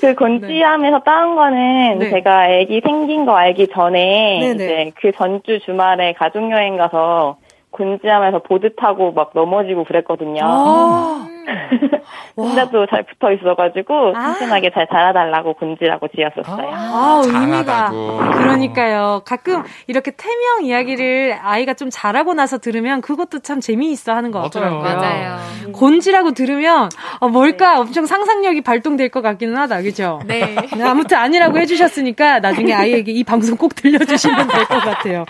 [0.00, 1.04] 그 곤지암에서 네.
[1.04, 2.10] 따온 거는 네.
[2.10, 4.54] 제가 아기 생긴 거 알기 전에 네네.
[4.54, 7.36] 이제 그 전주 주말에 가족 여행 가서
[7.70, 10.40] 곤지암에서 보드 타고 막 넘어지고 그랬거든요.
[10.44, 11.26] 아~
[12.36, 16.70] 혼자도 잘 붙어 있어가지고 아~ 튼튼하게 잘 자라달라고 곤지라고 지었었어요.
[16.72, 17.90] 아, 의미가
[18.38, 19.22] 그러니까요.
[19.24, 24.82] 가끔 이렇게 태명 이야기를 아이가 좀 자라고 나서 들으면 그것도 참 재미있어 하는 것 같더라고요.
[24.82, 25.38] 맞아요.
[25.72, 26.88] 곤지라고 들으면
[27.18, 27.80] 어, 뭘까 네.
[27.80, 30.20] 엄청 상상력이 발동될 것 같기는 하다, 그죠?
[30.26, 30.54] 네.
[30.76, 30.84] 네.
[30.84, 35.24] 아무튼 아니라고 해주셨으니까 나중에 아이에게 이 방송 꼭 들려주시면 될 것 같아요.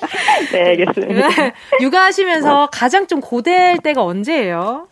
[0.52, 1.28] 네, 알겠습니다.
[1.80, 4.86] 육아하시면서 가장 좀 고될 때가 언제예요?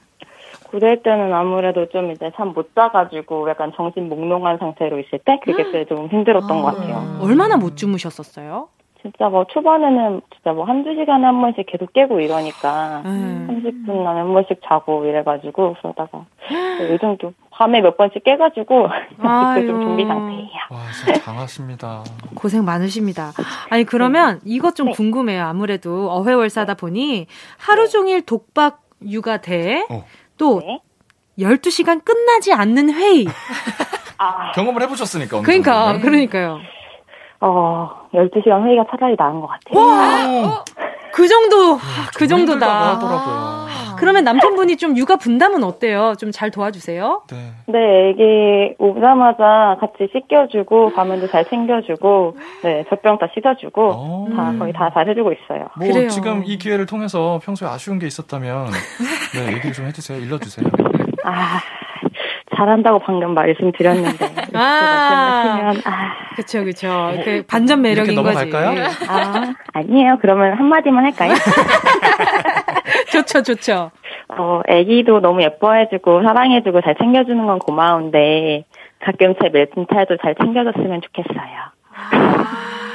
[0.71, 5.71] 고될 때는 아무래도 좀 이제 잠 못 자가지고 약간 정신 몽롱한 상태로 있을 때 그게
[5.71, 7.19] 제일 좀 힘들었던 아, 것 같아요.
[7.23, 8.69] 얼마나 못 주무셨었어요?
[9.03, 13.47] 진짜 뭐 초반에는 진짜 뭐 한두 시간에 한 번씩 계속 깨고 이러니까 음.
[13.87, 16.27] 30분 안에 한 번씩 자고 이래가지고 그러다가
[16.91, 20.49] 요즘도 밤에 몇 번씩 깨가지고 그때 좀 준비 상태예요.
[20.71, 22.03] 와 진짜 장하십니다.
[22.35, 23.31] 고생 많으십니다.
[23.71, 24.41] 아니 그러면 네.
[24.45, 24.93] 이것 좀 네.
[24.93, 25.45] 궁금해요.
[25.45, 27.27] 아무래도 어회월사다 보니
[27.59, 30.05] 하루 종일 독박 육아 대 어.
[30.41, 30.81] 또 네.
[31.39, 33.27] 12시간 끝나지 않는 회의.
[34.19, 34.53] 아.
[34.53, 35.43] 경험을 해보셨으니까.
[35.43, 36.01] 그러니까, 네.
[36.01, 36.59] 그러니까요.
[37.41, 39.79] 어, 12시간 회의가 차라리 나은 것 같아요.
[39.79, 40.65] 와!
[41.13, 41.81] 그 정도, 네,
[42.17, 42.95] 그 정도다.
[42.95, 43.61] 하더라고요.
[43.99, 46.15] 그러면 남편분이 좀 육아 분담은 어때요?
[46.19, 47.23] 좀 잘 도와주세요?
[47.31, 47.37] 네.
[47.67, 54.29] 네, 애기 오자마자 같이 씻겨주고, 가면도 잘 챙겨주고, 네, 젖병 다 씻어주고, 오.
[54.35, 55.69] 다, 거의 다 잘해주고 있어요.
[55.77, 56.09] 뭐, 그래요.
[56.09, 58.69] 지금 이 기회를 통해서 평소에 아쉬운 게 있었다면,
[59.35, 60.19] 네, 얘기를 좀 해주세요.
[60.19, 60.67] 일러주세요.
[61.25, 61.61] 아,
[62.57, 68.51] 잘한다고 방금 말씀드렸는데 아, 아 그렇죠 그렇죠 그 반전 매력인 거지.
[69.09, 70.19] 아 아니에요.
[70.21, 71.35] 그러면 한 마디만 할까요?
[73.13, 73.91] 좋죠 좋죠.
[74.29, 78.65] 어 아기도 너무 예뻐해주고 사랑해주고 잘 챙겨주는 건 고마운데
[79.01, 81.57] 가끔 제 멘탈도 잘 챙겨줬으면 좋겠어요.
[82.13, 82.90] 아.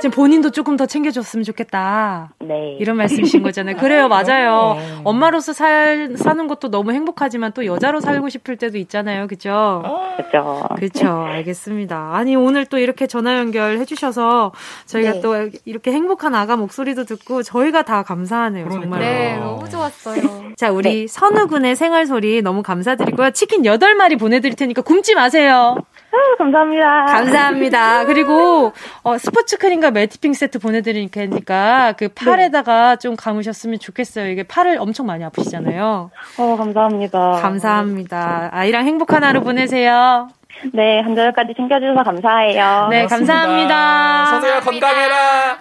[0.00, 2.30] 지금 본인도 조금 더 챙겨줬으면 좋겠다.
[2.40, 2.76] 네.
[2.80, 3.76] 이런 말씀이신 거잖아요.
[3.76, 4.76] 그래요, 맞아요.
[5.04, 9.26] 엄마로서 살, 사는 것도 너무 행복하지만 또 여자로 살고 싶을 때도 있잖아요.
[9.26, 9.82] 그죠?
[10.16, 10.64] 그죠.
[10.76, 11.22] 그렇죠.
[11.22, 12.14] 알겠습니다.
[12.14, 14.52] 아니, 오늘 또 이렇게 전화 연결해 주셔서
[14.86, 15.20] 저희가 네.
[15.20, 18.68] 또 이렇게 행복한 아가 목소리도 듣고 저희가 다 감사하네요.
[18.70, 19.00] 정말.
[19.00, 20.22] 네, 너무 좋았어요.
[20.56, 21.06] 자, 우리 네.
[21.06, 23.30] 선우 군의 생활 소리 너무 감사드리고요.
[23.32, 25.76] 치킨 8마리 보내드릴 테니까 굶지 마세요.
[26.12, 27.04] 아, 감사합니다.
[27.06, 28.04] 감사합니다.
[28.10, 34.26] 그리고 어, 스포츠 크림과 매트핑 세트 보내드리니까 그 팔에다가 좀 감으셨으면 좋겠어요.
[34.30, 36.10] 이게 팔을 엄청 많이 아프시잖아요.
[36.38, 37.30] 어, 감사합니다.
[37.42, 38.50] 감사합니다.
[38.52, 40.28] 아이랑 행복한 하루 보내세요.
[40.72, 42.88] 네, 한절까지 챙겨주셔서 감사해요.
[42.90, 43.34] 네, 고맙습니다.
[43.34, 44.26] 감사합니다.
[44.26, 45.58] 선우야 건강해라.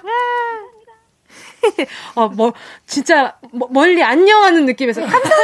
[2.15, 2.53] 어, 뭐,
[2.85, 3.33] 진짜,
[3.69, 5.35] 멀리 안녕하는 느낌에서, 감사합니다!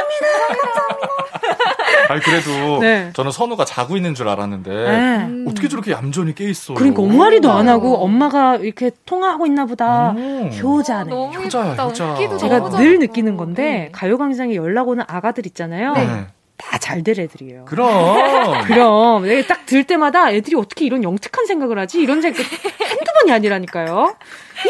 [0.48, 1.86] 감사합니다!
[2.10, 3.12] 아니, 그래도, 네.
[3.14, 5.30] 저는 선우가 자고 있는 줄 알았는데, 네.
[5.50, 6.76] 어떻게 저렇게 얌전히 깨있어요?
[6.76, 10.12] 그러니까, 엄마리도 안 하고, 엄마가 이렇게 통화하고 있나 보다.
[10.12, 10.52] 음.
[10.52, 11.12] 효자네.
[11.14, 12.38] 아, 효자야, 효자.
[12.38, 13.90] 제가 늘 느끼는 건데, 네.
[13.92, 15.94] 가요광장에 연락 오는 아가들 있잖아요.
[15.94, 16.28] 네.
[16.58, 17.66] 다 잘 될 애들이에요.
[17.66, 18.64] 그럼.
[18.68, 19.24] 그럼.
[19.24, 22.00] 내가 딱 들 때마다 애들이 어떻게 이런 영특한 생각을 하지?
[22.00, 24.16] 이런 생각 한두 번이 아니라니까요.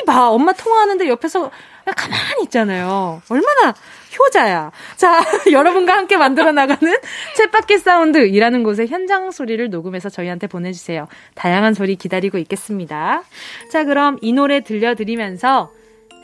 [0.02, 1.52] 이 봐, 엄마 통화하는데 옆에서
[1.96, 3.22] 가만히 있잖아요.
[3.30, 3.76] 얼마나
[4.18, 4.72] 효자야.
[4.96, 5.20] 자,
[5.52, 6.96] 여러분과 함께 만들어 나가는
[7.38, 11.08] 챗바퀴 사운드이라는 곳의 현장 소리를 녹음해서 저희한테 보내주세요.
[11.36, 13.24] 다양한 소리 기다리고 있겠습니다.
[13.70, 15.72] 자, 그럼 이 노래 들려드리면서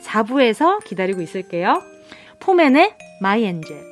[0.02, 1.82] 4부에서 기다리고 있을게요.
[2.40, 3.91] 포맨의 My Angel.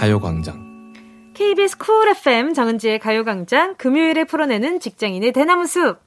[0.00, 0.94] 가요광장.
[1.34, 5.98] KBS 쿨 FM 정은지의 가요광장 금요일에 풀어내는 직장인의 대나무 숲.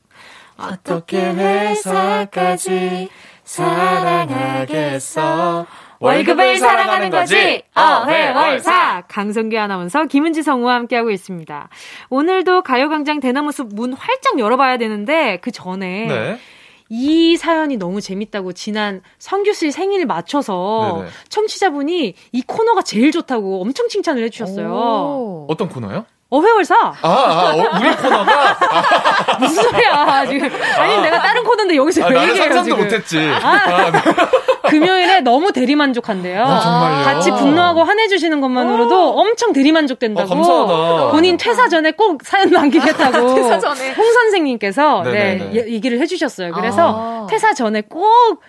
[0.57, 3.09] 어떻게 회사까지
[4.23, 4.87] 사랑하겠어?
[5.99, 7.61] 월급을 사랑하는 거지.
[7.75, 9.03] 어회월사.
[9.07, 11.69] 강성규 아나운서 김은지 성우와 함께하고 있습니다.
[12.09, 16.39] 오늘도 가요광장 대나무 숲 문 활짝 열어봐야 되는데 그 전에 네.
[16.95, 21.09] 이 사연이 너무 재밌다고 지난 성규 씨 생일 맞춰서 네네.
[21.27, 25.47] 청취자분이 이 코너가 제일 좋다고 엄청 칭찬을 해주셨어요.
[25.49, 26.05] 어떤 코너요?
[26.29, 26.75] 어회월사.
[26.75, 28.57] 아, 아 어, 우리 코너가
[29.41, 30.51] 무슨 소리야 지금?
[30.77, 31.01] 아니 아.
[31.01, 32.77] 내가 다른 코너인데 여기서 아, 왜 얘기해요 상상도 지금?
[32.83, 33.19] 못했지.
[33.19, 33.99] 아, 아 네.
[34.79, 36.43] 금요일에 너무 대리만족한대요.
[36.43, 37.03] 아, 정말요?
[37.05, 39.19] 같이 분노하고 화내주시는 것만으로도 오.
[39.19, 40.31] 엄청 대리만족된다고.
[40.31, 41.11] 어, 감사하다.
[41.11, 43.35] 본인 퇴사 전에 꼭 사연 남기겠다고.
[43.35, 43.93] 퇴사 전에.
[43.93, 46.53] 홍 선생님께서 네, 얘기를 해주셨어요.
[46.53, 48.41] 그래서 퇴사 전에 꼭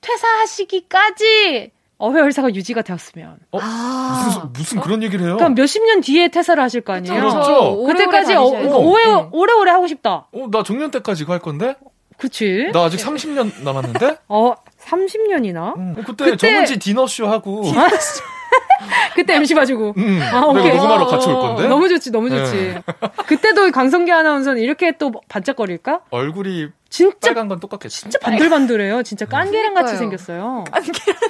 [0.00, 3.38] 퇴사하시기까지 어회월사가 유지가 되었으면.
[3.52, 3.58] 어?
[3.60, 5.36] 아~ 무슨, 무슨 그런 얘기를 해요?
[5.36, 7.14] 그럼 몇십 년 뒤에 퇴사를 하실 거 아니에요?
[7.14, 7.82] 그렇죠.
[7.84, 9.28] 그때까지 어, 오래, 네.
[9.32, 10.28] 오래오래 하고 싶다.
[10.32, 11.74] 어, 나 정년 때까지 갈 건데?
[12.16, 12.70] 그치.
[12.72, 14.16] 나 아직 30년 남았는데?
[14.28, 14.54] 어,
[14.88, 15.76] 30년이나?
[15.76, 17.64] 음, 그때, 그때 정은지 디너쇼 하고.
[19.14, 19.94] 그때 MC 봐주고.
[19.96, 20.74] 음, 아, 오케이.
[20.74, 21.68] 녹음하러 같이 올 건데?
[21.68, 22.52] 너무 좋지, 너무 좋지.
[22.54, 22.82] 네.
[23.26, 26.02] 그때도 강성기 아나운서는 이렇게 또 반짝거릴까?
[26.10, 28.02] 얼굴이 진짜 빨간 건 똑같겠지.
[28.02, 29.02] 진짜 반들반들해요.
[29.02, 30.64] 진짜 깐계랑 같이 생겼어요.
[30.70, 31.20] 깐계랑.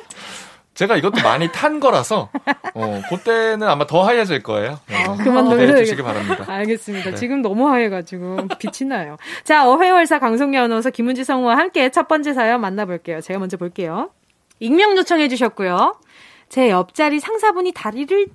[0.79, 2.31] 제가 이것도 많이 탄 거라서
[2.75, 4.79] 어 그때는 아마 더 하얘질 거예요.
[4.87, 5.07] 네.
[5.07, 6.45] 아, 그만 기대해 주시기 바랍니다.
[6.47, 7.11] 알겠습니다.
[7.11, 7.17] 네.
[7.17, 9.17] 지금 너무 하얘가지고 빛이 나요.
[9.43, 13.21] 자 어회월사 강성기 아나운서 김은지 성우와 함께 첫 번째 사연 만나볼게요.
[13.21, 14.11] 제가 먼저 볼게요.
[14.61, 15.99] 익명 요청해 주셨고요.
[16.49, 18.27] 제 옆자리 상사분이 다리를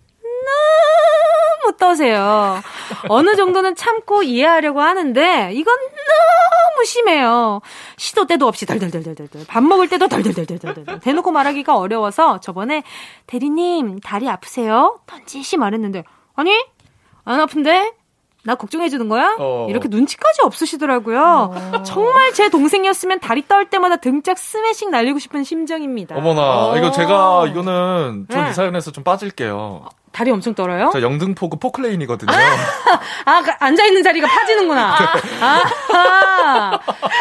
[1.63, 2.61] 너무 떠세요.
[3.07, 7.61] 어느 정도는 참고 이해하려고 하는데 이건 너무 심해요.
[7.97, 12.83] 시도 때도 없이 덜덜덜덜덜 밥 먹을 때도 덜덜덜덜덜 대놓고 말하기가 어려워서 저번에
[13.27, 14.99] 대리님 다리 아프세요?
[15.07, 16.03] 던지시 말했는데
[16.35, 16.51] 아니
[17.23, 17.93] 안 아픈데
[18.45, 19.37] 나 걱정해주는 거야?
[19.39, 19.67] 어.
[19.69, 21.53] 이렇게 눈치까지 없으시더라고요.
[21.53, 21.83] 어.
[21.83, 26.17] 정말 제 동생이었으면 다리 떨 때마다 등짝 스매싱 날리고 싶은 심정입니다.
[26.17, 26.77] 어머나, 어.
[26.77, 28.49] 이거 제가, 이거는 좀 네.
[28.49, 29.85] 이 사연에서 좀 빠질게요.
[30.11, 30.91] 다리 엄청 떨어요?
[30.93, 32.31] 저 영등포구 포클레인이거든요.
[33.25, 34.93] 아, 그 앉아 있는 자리가 파지는구나.
[35.41, 35.61] 아,
[35.95, 36.79] 아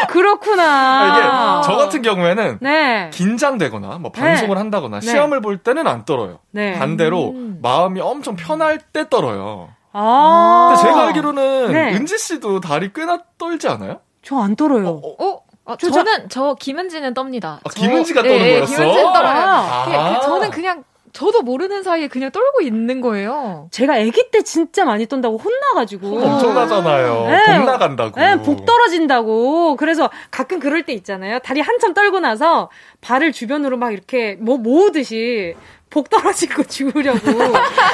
[0.09, 0.63] 그렇구나.
[0.63, 3.09] 아, 이게 저 같은 경우에는 네.
[3.11, 4.59] 긴장되거나 뭐 방송을 네.
[4.59, 5.07] 한다거나 네.
[5.07, 6.39] 시험을 볼 때는 안 떨어요.
[6.51, 6.77] 네.
[6.77, 7.59] 반대로 음.
[7.63, 9.69] 마음이 엄청 편할 때 떨어요.
[9.93, 10.73] 아.
[10.75, 11.93] 근데 제가 알기로는 네.
[11.95, 13.99] 은지 씨도 다리 꽤나 떨지 않아요?
[14.23, 14.87] 저 안 떨어요.
[15.03, 15.15] 어?
[15.25, 15.39] 어?
[15.65, 17.59] 어, 저, 저는 저 김은지는 떱니다.
[17.63, 18.75] 아, 김은지가 떠는 예, 거였어?
[18.75, 19.41] 김은지는 떨어요.
[19.41, 19.85] 아.
[19.85, 20.83] 그, 그, 저는 그냥
[21.13, 23.67] 저도 모르는 사이에 그냥 떨고 있는 거예요.
[23.71, 26.07] 제가 아기 때 진짜 많이 떤다고 혼나가지고.
[26.21, 27.27] 엄청나잖아요.
[27.27, 27.57] 네.
[27.59, 28.19] 복 나간다고.
[28.19, 29.75] 네, 복 떨어진다고.
[29.75, 31.37] 그래서 가끔 그럴 때 있잖아요.
[31.39, 32.69] 다리 한참 떨고 나서
[33.01, 35.55] 발을 주변으로 막 이렇게 뭐 모으듯이
[35.93, 37.19] 복 떨어진 거 주우려고.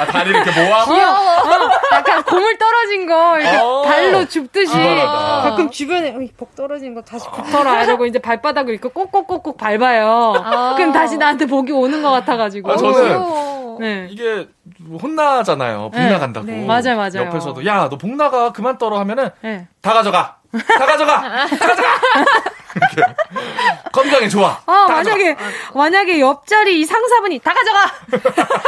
[0.00, 0.84] 아, 다리 이렇게 모아?
[0.84, 6.94] 어, 어, 약간 고물 떨어진 거 이렇게 어, 발로 줍듯이 아, 가끔 주변에 복 떨어진
[6.94, 10.32] 거 다시 붙어라 이러고 이제 발바닥을 이렇게 꼭꼭꼭꼭 밟아요.
[10.42, 10.74] 아.
[10.76, 12.72] 그럼 다시 나한테 복이 오는 것 같아가지고.
[12.72, 14.06] 아, 저는 네.
[14.10, 14.48] 이게
[15.02, 15.90] 혼나잖아요.
[15.92, 16.10] 복 네.
[16.10, 16.46] 나간다고.
[16.46, 16.64] 네.
[16.66, 17.26] 맞아요, 맞아요.
[17.26, 19.68] 옆에서도 야, 너 복 나가 그만 떨어 하면은 네.
[19.82, 20.39] 다 가져가.
[20.52, 21.46] 다 가져가.
[21.46, 21.88] 다 가져가.
[23.92, 24.60] 건강에 좋아.
[24.66, 25.50] 아, 만약에, 가져가.
[25.78, 27.86] 만약에 옆자리 이 상사분이 다 가져가!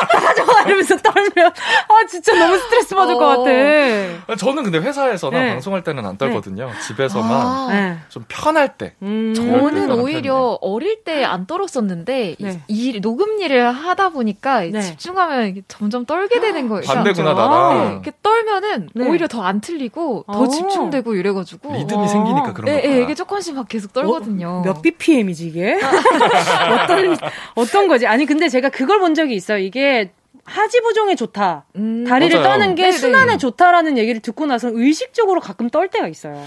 [0.08, 0.62] 다 가져가!
[0.62, 1.46] 이러면서 떨면,
[1.88, 3.18] 아, 진짜 너무 스트레스 받을 어.
[3.18, 4.36] 것 같아.
[4.36, 5.48] 저는 근데 회사에서나 네.
[5.50, 6.66] 방송할 때는 안 떨거든요.
[6.66, 6.80] 네.
[6.80, 7.68] 집에서만 아.
[7.70, 7.98] 네.
[8.08, 8.94] 좀 편할 때.
[9.02, 9.34] 음.
[9.36, 10.58] 저는 오히려.
[10.60, 12.60] 어릴 때 안 떨었었는데, 네.
[12.68, 14.80] 이 녹음 일을 하다 보니까 네.
[14.80, 16.82] 집중하면 점점 떨게 되는 거예요.
[16.84, 17.78] 반대구나, 나랑.
[17.84, 20.48] 네, 이렇게 떨면은 오히려 더 안 틀리고, 더 오.
[20.48, 21.71] 집중되고 이래가지고.
[21.72, 22.82] 리듬이 생기니까 그런 거야.
[22.82, 24.48] 네, 이게 조금씩 막 계속 떨거든요.
[24.48, 24.62] 어?
[24.64, 25.78] 몇 BPM이지 이게?
[26.82, 27.16] 어떤
[27.54, 28.06] 어떤 거지?
[28.06, 29.58] 아니 근데 제가 그걸 본 적이 있어요.
[29.58, 30.10] 이게
[30.44, 31.64] 하지부종에 좋다.
[31.76, 32.52] 음, 다리를 맞아요.
[32.58, 32.96] 떠는 게 네네.
[32.96, 36.42] 순환에 좋다라는 얘기를 듣고 나서 의식적으로 가끔 떨 때가 있어요.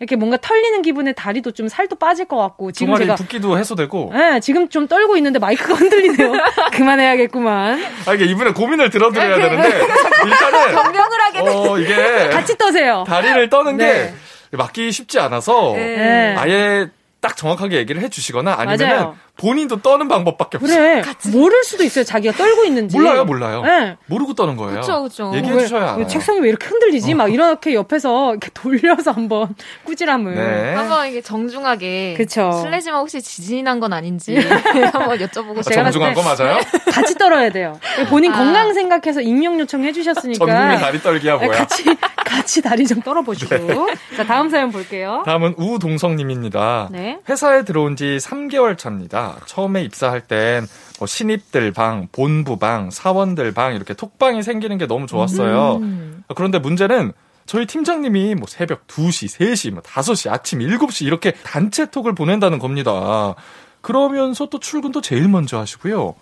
[0.00, 4.10] 이렇게 뭔가 털리는 기분에 다리도 좀 살도 빠질 것 같고 지금 제가 붓기도 해소되고.
[4.12, 6.32] 네, 지금 좀 떨고 있는데 마이크가 흔들리네요.
[6.72, 7.80] 그만해야겠구만.
[8.06, 9.68] 아 이게 이분의 고민을 들어드려야 되는데
[10.26, 11.50] 일단은 경명을 하게 돼.
[11.50, 13.04] 어 이게 같이 떠세요.
[13.06, 13.86] 다리를 떠는 네.
[13.86, 14.14] 게
[14.56, 16.34] 맞기 쉽지 않아서 네.
[16.38, 16.88] 아예
[17.20, 20.98] 딱 정확하게 얘기를 해주시거나 아니면 본인도 떠는 방법밖에 그래.
[21.00, 21.32] 없어요.
[21.32, 22.04] 모를 수도 있어요.
[22.04, 22.96] 자기가 떨고 있는지.
[22.98, 23.62] 몰라요, 몰라요.
[23.62, 23.96] 네.
[24.06, 24.80] 모르고 떠는 거예요.
[24.80, 25.32] 그쵸, 그쵸.
[25.34, 26.06] 얘기해 주셔야 알아요.
[26.06, 27.14] 책상이 왜 이렇게 흔들리지?
[27.14, 27.16] 어.
[27.16, 30.34] 막 이렇게 옆에서 이렇게 돌려서 한번 꾸지람을.
[30.34, 30.74] 네.
[30.74, 32.14] 한번 이게 정중하게.
[32.16, 32.52] 그쵸.
[32.62, 34.36] 실례지만 혹시 지진이 난 건 아닌지
[34.92, 36.60] 한번 여쭤보고 아, 정중한 거 맞아요?
[36.92, 37.80] 같이 떨어야 돼요.
[38.10, 38.36] 본인 아.
[38.38, 40.46] 건강 생각해서 익명 요청해 주셨으니까.
[40.46, 41.50] 전국민 다리 떨기야 뭐야.
[41.58, 41.84] 같이
[42.36, 43.56] 같이 다리 좀 떨어보시고.
[43.56, 43.94] 네.
[44.16, 45.22] 자 다음 사연 볼게요.
[45.24, 46.88] 다음은 우동성님입니다.
[46.92, 47.18] 네.
[47.28, 49.36] 회사에 들어온 지 3개월 차입니다.
[49.46, 50.66] 처음에 입사할 땐
[50.98, 55.76] 뭐 신입들 방, 본부 방, 사원들 방 이렇게 톡방이 생기는 게 너무 좋았어요.
[55.76, 56.24] 음.
[56.34, 57.12] 그런데 문제는
[57.46, 63.34] 저희 팀장님이 뭐 새벽 2시, 3시, 뭐 5시, 아침 7시 이렇게 단체 톡을 보낸다는 겁니다.
[63.80, 66.14] 그러면서 또 출근도 제일 먼저 하시고요.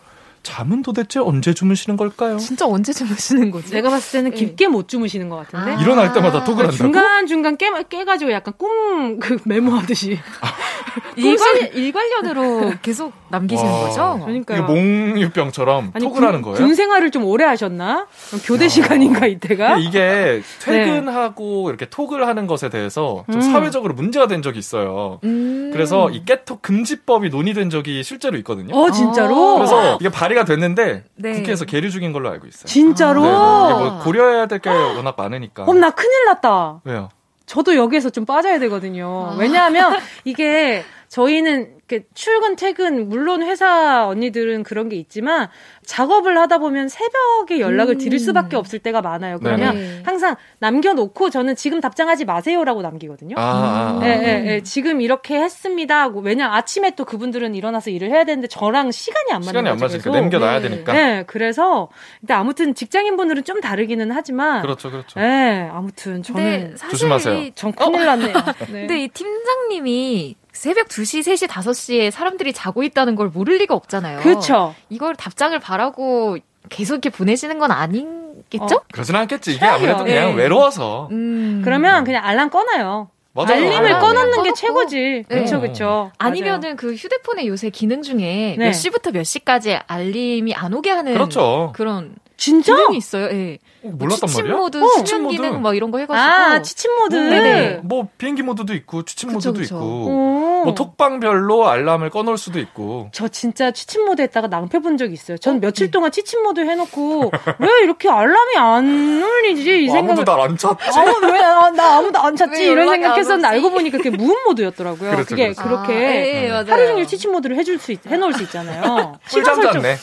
[0.43, 2.36] 잠은 도대체 언제 주무시는 걸까요?
[2.38, 3.72] 진짜 언제 주무시는 거지?
[3.72, 4.36] 내가 봤을 때는 네.
[4.36, 5.72] 깊게 못 주무시는 것 같은데.
[5.72, 6.76] 아~ 일어날 때마다 톡을 한다고?
[6.76, 10.18] 중간 중간 깨, 깨가지고 약간 꿈, 그, 메모하듯이.
[10.40, 10.49] 아,
[11.16, 14.20] 일관, 일관련으로 계속 남기시는 와, 거죠?
[14.24, 16.57] 그러니까 이게 몽유병처럼 톡을 군, 하는 거예요?
[16.57, 18.09] 군 생활을 좀 오래 하셨나?
[18.45, 18.68] 교대 야.
[18.68, 19.78] 시간인가 이때가?
[19.78, 21.68] 이게 퇴근하고 네.
[21.68, 23.40] 이렇게 톡을 하는 것에 대해서 좀 음.
[23.40, 25.20] 사회적으로 문제가 된 적이 있어요.
[25.22, 25.70] 음.
[25.72, 28.76] 그래서 이 깨톡 금지법이 논의된 적이 실제로 있거든요.
[28.76, 29.57] 어, 진짜로?
[29.57, 31.33] 그래서 이게 발 의가 됐는데 네.
[31.35, 32.64] 국회에서 계류 중인 걸로 알고 있어요.
[32.66, 33.22] 진짜로?
[33.22, 33.35] 네, 네.
[33.80, 35.64] 이게 뭐 고려해야 될 게 워낙 많으니까.
[35.64, 36.80] 그럼 나 큰일 났다.
[36.85, 37.09] 왜요?
[37.47, 39.30] 저도 여기에서 좀 빠져야 되거든요.
[39.33, 39.37] 아.
[39.37, 41.75] 왜냐하면 이게 저희는
[42.15, 45.51] 출근 퇴근 물론 회사 언니들은 그런 게 있지만
[45.85, 47.99] 작업을 하다 보면 새벽에 연락을 음.
[47.99, 49.39] 드릴 수밖에 없을 때가 많아요.
[49.39, 53.35] 그러면 네 항상 남겨놓고 저는 지금 답장하지 마세요라고 남기거든요.
[53.37, 53.99] 아.
[54.01, 58.49] 네, 네, 네, 지금 이렇게 했습니다 하고 왜냐 아침에 또 그분들은 일어나서 일을 해야 되는데
[58.49, 60.69] 저랑 시간이 안 맞는 시간이 안 맞으니까 남겨놔야 네.
[60.71, 60.93] 되니까.
[60.95, 61.91] 네, 그래서
[62.21, 65.21] 근데 아무튼 직장인 분들은 좀 다르기는 하지만 그렇죠, 그렇죠.
[65.21, 67.51] 네, 아무튼 저는 조심하세요.
[67.55, 68.33] 전 큰일 났네요.
[68.73, 68.87] 네.
[68.87, 74.21] 근데 이 팀장님이 새벽 2시, 3시, 5시에 사람들이 자고 있다는 걸 모를 리가 없잖아요.
[74.21, 74.75] 그렇죠.
[74.91, 76.37] 이걸 답장을 바라고
[76.69, 78.77] 계속 이렇게 보내시는 건 아니겠죠?
[78.77, 79.53] 어, 그러진 않겠지.
[79.55, 80.43] 이게 아무래도 그냥 네.
[80.43, 81.09] 외로워서.
[81.11, 81.63] 음.
[81.65, 83.09] 그러면 그냥 알람 꺼놔요.
[83.35, 83.51] 맞아요.
[83.65, 85.25] 알림을 꺼놓는 게 최고지.
[85.27, 86.13] 그렇죠, 그렇죠.
[86.19, 88.67] 아니면은 그 휴대폰에 요새 기능 중에 네.
[88.67, 91.73] 몇 시부터 몇 시까지 알림이 안 오게 하는 그렇죠.
[91.75, 92.74] 그런 진짜?
[92.74, 93.26] 기능이 있어요.
[93.26, 93.32] 예.
[93.32, 93.59] 네.
[93.84, 94.57] 어, 몰랐단 취침 말이야?
[94.57, 96.18] 모드, 어, 수면 기능 막 이런 거 해가지고.
[96.18, 97.14] 아, 취침 모드.
[97.14, 97.30] 네.
[97.30, 97.80] 네네.
[97.84, 99.76] 뭐 비행기 모드도 있고 취침 그쵸, 모드도 그쵸.
[99.76, 99.86] 있고.
[99.86, 100.64] 오.
[100.64, 103.11] 뭐 톡방별로 알람을 꺼놓을 수도 있고.
[103.12, 105.38] 저 진짜 취침 모드 했다가 낭패 본 적이 있어요.
[105.38, 105.61] 전 어?
[105.61, 107.30] 며칠 동안 취침 모드 해놓고
[107.61, 110.11] 왜 이렇게 알람이 안 울리지 이뭐 생각을.
[110.12, 110.99] 아무도 날 안 찾지.
[110.99, 115.11] 아무 왜나 나 아무도 안 찾지 이런 생각했었는데 알고 보니까 그게 무음 모드였더라고요.
[115.12, 115.62] 그렇죠, 그게 그렇죠.
[115.62, 119.18] 그렇게 아, 예, 예, 하루 종일 취침 모드를 해줄 수 있, 해놓을 수 있잖아요.
[119.30, 119.97] 꿀잠 잤네.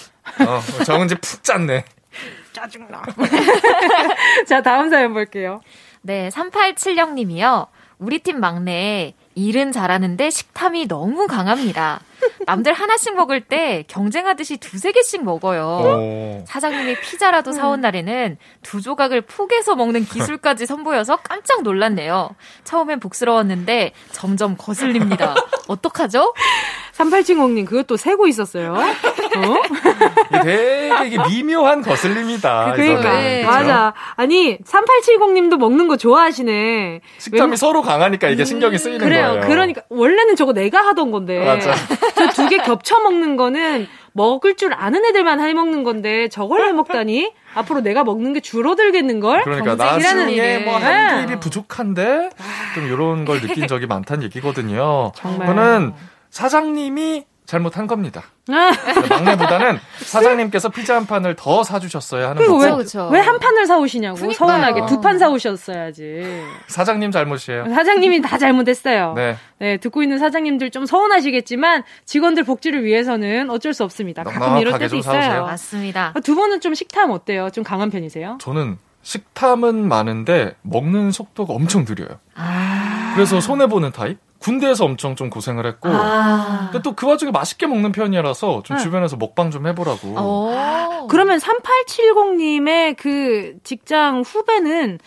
[0.46, 1.84] 어, 정은지 푹 잤네.
[2.60, 3.02] 짜증나.
[4.48, 5.62] 자, 다음 사연 볼게요.
[6.02, 7.68] 네, 3870님이요.
[8.00, 12.00] 우리 팀 막내 일은 잘하는데 식탐이 너무 강합니다.
[12.46, 16.42] 남들 하나씩 먹을 때 경쟁하듯이 두세 개씩 먹어요.
[16.42, 16.46] 오.
[16.48, 22.36] 사장님이 피자라도 사온 날에는 두 조각을 푹에서 먹는 기술까지 선보여서 깜짝 놀랐네요.
[22.64, 25.36] 처음엔 복스러웠는데 점점 거슬립니다.
[25.68, 26.34] 어떡하죠?
[26.94, 28.74] 3870님 그것도 세고 있었어요.
[28.76, 29.89] 어?
[31.04, 32.74] 되게 이게 미묘한 거슬림이다.
[32.76, 33.44] 그러니까 네.
[33.44, 33.94] 맞아.
[34.16, 37.02] 아니 3870님도 먹는 거 좋아하시네.
[37.18, 37.56] 식탐이 왜...
[37.56, 39.28] 서로 강하니까 이게 신경이 쓰이는 그래요.
[39.30, 39.48] 거예요.
[39.48, 41.44] 그러니까 원래는 저거 내가 하던 건데.
[41.44, 41.74] 맞아.
[42.16, 46.72] 저 두 개 겹쳐 먹는 거는 먹을 줄 아는 애들만 해 먹는 건데 저걸 해
[46.72, 49.44] 먹다니 앞으로 내가 먹는 게 줄어들겠는 걸.
[49.44, 52.30] 그러니까 나중에 뭐 한두 입이 부족한데
[52.76, 55.12] 좀 이런 걸 느낀 적이 많다는 얘기거든요.
[55.16, 55.48] 정말.
[55.48, 55.94] 저는
[56.32, 58.26] 사장님이 잘못한 겁니다.
[58.50, 58.72] 아.
[59.10, 62.60] 막내보다는 사장님께서 피자 한 판을 더 사주셨어야 하는 거고.
[62.60, 64.18] 왜, 왜한 판을 사오시냐고.
[64.18, 64.38] 그러니까요.
[64.48, 66.44] 서운하게 두 판 사오셨어야지.
[66.68, 67.66] 사장님 잘못이에요.
[67.74, 69.14] 사장님이 다 잘못했어요.
[69.16, 69.36] 네.
[69.58, 69.78] 네.
[69.78, 74.24] 듣고 있는 사장님들 좀 서운하시겠지만 직원들 복지를 위해서는 어쩔 수 없습니다.
[74.24, 75.20] 가끔 이럴 때도 있어요.
[75.22, 75.42] 사오세요.
[75.46, 76.14] 맞습니다.
[76.24, 77.50] 두 분은 좀 식탐 어때요?
[77.50, 78.38] 좀 강한 편이세요?
[78.40, 82.20] 저는 식탐은 많은데 먹는 속도가 엄청 느려요.
[82.36, 83.14] 아.
[83.16, 84.20] 그래서 손해 보는 타입?
[84.40, 86.70] 군대에서 엄청 좀 고생을 했고 아.
[86.72, 88.84] 근데 또 그 와중에 맛있게 먹는 편이라서 좀 네.
[88.84, 91.08] 주변에서 먹방 좀 해보라고 오.
[91.08, 95.00] 그러면 3870님의 그 직장 후배는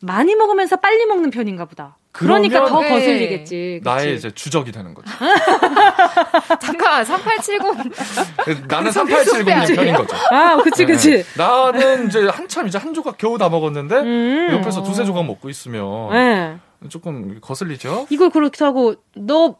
[0.00, 2.88] 많이 먹으면서 빨리 먹는 편인가 보다 그러니까 더 네.
[2.88, 3.80] 거슬리겠지.
[3.84, 5.08] 나의 이제 주적이 되는 거죠.
[6.60, 8.66] 잠깐, 3870.
[8.66, 10.16] 나는 3870님 편인 거죠.
[10.32, 11.22] 아, 그치, 그치.
[11.22, 11.24] 네.
[11.36, 14.48] 나는 이제 한참 이제 한 조각 겨우 다 먹었는데, 음.
[14.52, 16.56] 옆에서 두세 조각 먹고 있으면, 네.
[16.88, 18.06] 조금 거슬리죠?
[18.10, 19.56] 이걸 그렇게 하고, 너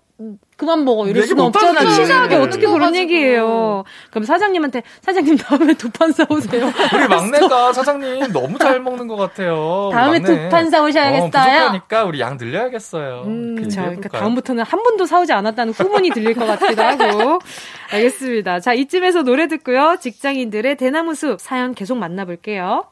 [0.56, 1.88] 그만 먹어 이럴 수는 없잖아.
[1.88, 2.42] 치사하게 네.
[2.42, 3.84] 어떻게 그런 얘기예요.
[4.10, 6.72] 그럼 사장님한테 사장님 다음에 두 판 사오세요.
[6.92, 9.90] 우리 막내가 사장님 너무 잘 먹는 것 같아요.
[9.92, 11.26] 다음에 두 판 사오셔야겠어요.
[11.26, 13.22] 어, 부족하니까 우리 양 늘려야겠어요.
[13.26, 13.80] 음, 그렇죠.
[13.82, 17.38] 그러니까 다음부터는 한 번도 사오지 않았다는 후문이 들릴 것 같기도 하고.
[17.94, 18.58] 알겠습니다.
[18.58, 19.98] 자 이쯤에서 노래 듣고요.
[20.00, 22.86] 직장인들의 대나무 숲 사연 계속 만나볼게요.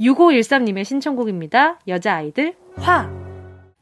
[0.00, 1.78] 6513님의 신청곡입니다.
[1.86, 3.21] 여자아이들 화.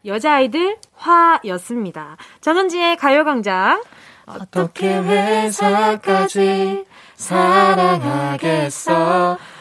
[0.05, 2.17] 여자아이들 화였습니다.
[2.41, 3.83] 정은지의 가요광장.
[4.27, 6.85] 어떻게 회사까지
[7.15, 8.59] 사랑하겠어.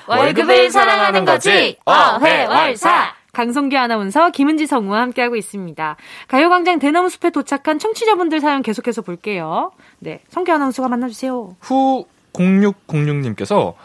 [0.07, 1.77] 월급을 사랑하는 거지.
[1.85, 3.15] 어회월사.
[3.31, 5.97] 강성규 아나운서, 김은지 성우와 함께하고 있습니다.
[6.27, 9.71] 가요광장 대나무 숲에 도착한 청취자분들 사연 계속해서 볼게요.
[9.99, 11.55] 네, 성규 아나운서가 만나주세요.
[11.59, 13.75] 후 0606님께서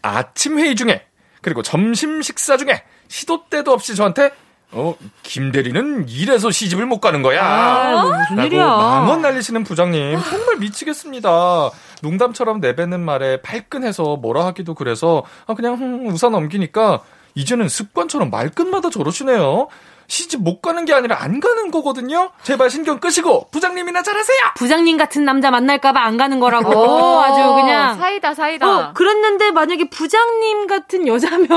[0.00, 1.06] 아침 회의 중에
[1.42, 4.30] 그리고 점심 식사 중에 시도 때도 없이 저한테
[4.76, 7.44] 어, 김 대리는 이래서 시집을 못 가는 거야.
[7.44, 8.66] 아, 뭐 무슨 일이야.
[8.66, 11.70] 망언 날리시는 부장님 정말 미치겠습니다.
[12.02, 17.00] 농담처럼 내뱉는 말에 발끈해서 뭐라 하기도 그래서 아, 그냥 흠, 웃어 넘기니까
[17.36, 19.68] 이제는 습관처럼 말끝마다 저러시네요.
[20.08, 22.30] 시집 못 가는 게 아니라 안 가는 거거든요.
[22.42, 24.38] 제발 신경 끄시고 부장님이나 잘하세요.
[24.56, 26.70] 부장님 같은 남자 만날까봐 안 가는 거라고.
[26.70, 28.68] 오, 아주 그냥 사이다 사이다.
[28.68, 31.48] 어, 그랬는데 만약에 부장님 같은 여자면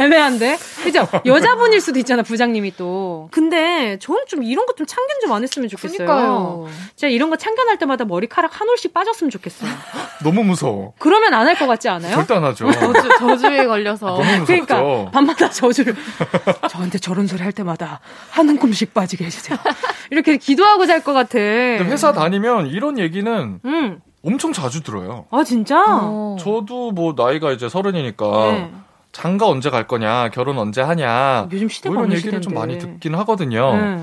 [0.00, 1.06] 애매한데, 그죠?
[1.26, 3.28] 여자분일 수도 있잖아 부장님이 또.
[3.30, 5.98] 근데 저는 좀 이런 거 좀 참견 좀 안 했으면 좋겠어요.
[5.98, 6.68] 그러니까요.
[6.96, 9.70] 제가 이런 거 참견할 때마다 머리카락 한 올씩 빠졌으면 좋겠어요.
[10.24, 10.94] 너무 무서워.
[10.98, 12.14] 그러면 안 할 것 같지 않아요?
[12.14, 12.70] 절대 안 하죠.
[12.72, 14.06] 저주, 저주에 걸려서.
[14.06, 14.46] 너무 무섭죠.
[14.46, 15.94] 그러니까 밤마다 저주를
[16.70, 18.00] 저한테 저런 소리 할 때마다
[18.30, 19.58] 한 움큼씩 빠지게 해주세요.
[20.10, 21.38] 이렇게 기도하고 잘 것 같아.
[21.38, 24.00] 회사 다니면 이런 얘기는 음.
[24.24, 25.26] 엄청 자주 들어요.
[25.30, 25.82] 아 진짜?
[26.02, 26.36] 어.
[26.38, 28.70] 저도 뭐 나이가 이제 서른이니까 네.
[29.12, 31.48] 장가 언제 갈 거냐, 결혼 언제 하냐.
[31.52, 32.44] 요즘 시대가 뭐 이런 얘기를 시대인데.
[32.44, 33.74] 좀 많이 듣긴 하거든요.
[33.74, 33.98] 네.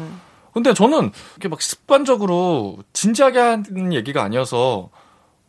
[0.53, 4.89] 근데 저는 이렇게 막 습관적으로 진지하게 하는 얘기가 아니어서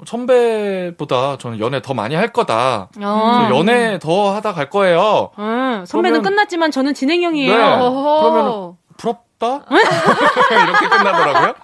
[0.06, 2.88] 선배보다 저는 연애 더 많이 할 거다.
[3.00, 3.48] 어.
[3.52, 5.30] 연애 더 하다 갈 거예요.
[5.38, 7.56] 음, 선배는 그러면, 끝났지만 저는 진행형이에요.
[7.56, 7.58] 네.
[7.58, 9.64] 그러면 부럽다?
[9.70, 11.54] 이렇게 끝나더라고요.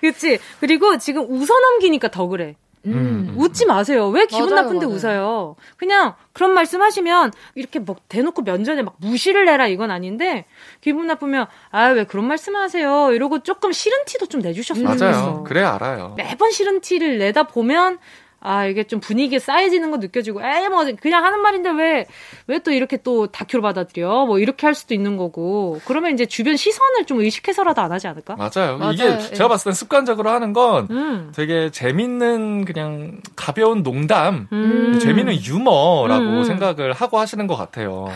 [0.00, 0.38] 그렇지.
[0.60, 2.56] 그리고 지금 웃어 넘기니까 더 그래.
[2.86, 3.34] 음.
[3.36, 4.08] 웃지 마세요.
[4.08, 4.96] 왜 기분 맞아요, 나쁜데 맞아요.
[4.96, 5.56] 웃어요?
[5.76, 10.46] 그냥 그런 말씀 하시면 이렇게 뭐 대놓고 면전에 막 무시를 내라 이건 아닌데
[10.80, 13.12] 기분 나쁘면 아 왜 그런 말씀 하세요?
[13.12, 15.20] 이러고 조금 싫은 티도 좀 내주셨으면 좋겠어.
[15.20, 15.44] 맞아요.
[15.44, 16.14] 그래 알아요.
[16.16, 17.98] 매번 싫은 티를 내다 보면
[18.44, 22.06] 아, 이게 좀 분위기에 쌓여지는 거 느껴지고, 에이, 뭐, 그냥 하는 말인데 왜,
[22.48, 24.26] 왜 또 이렇게 또 다큐로 받아들여?
[24.26, 25.80] 뭐, 이렇게 할 수도 있는 거고.
[25.84, 28.36] 그러면 이제 주변 시선을 좀 의식해서라도 안 하지 않을까?
[28.36, 28.78] 맞아요.
[28.78, 28.92] 맞아요.
[28.92, 29.18] 이게 예.
[29.18, 31.32] 제가 봤을 땐 습관적으로 하는 건 음.
[31.34, 34.98] 되게 재밌는, 그냥 가벼운 농담, 음.
[35.00, 36.44] 재밌는 유머라고 음.
[36.44, 38.08] 생각을 하고 하시는 것 같아요.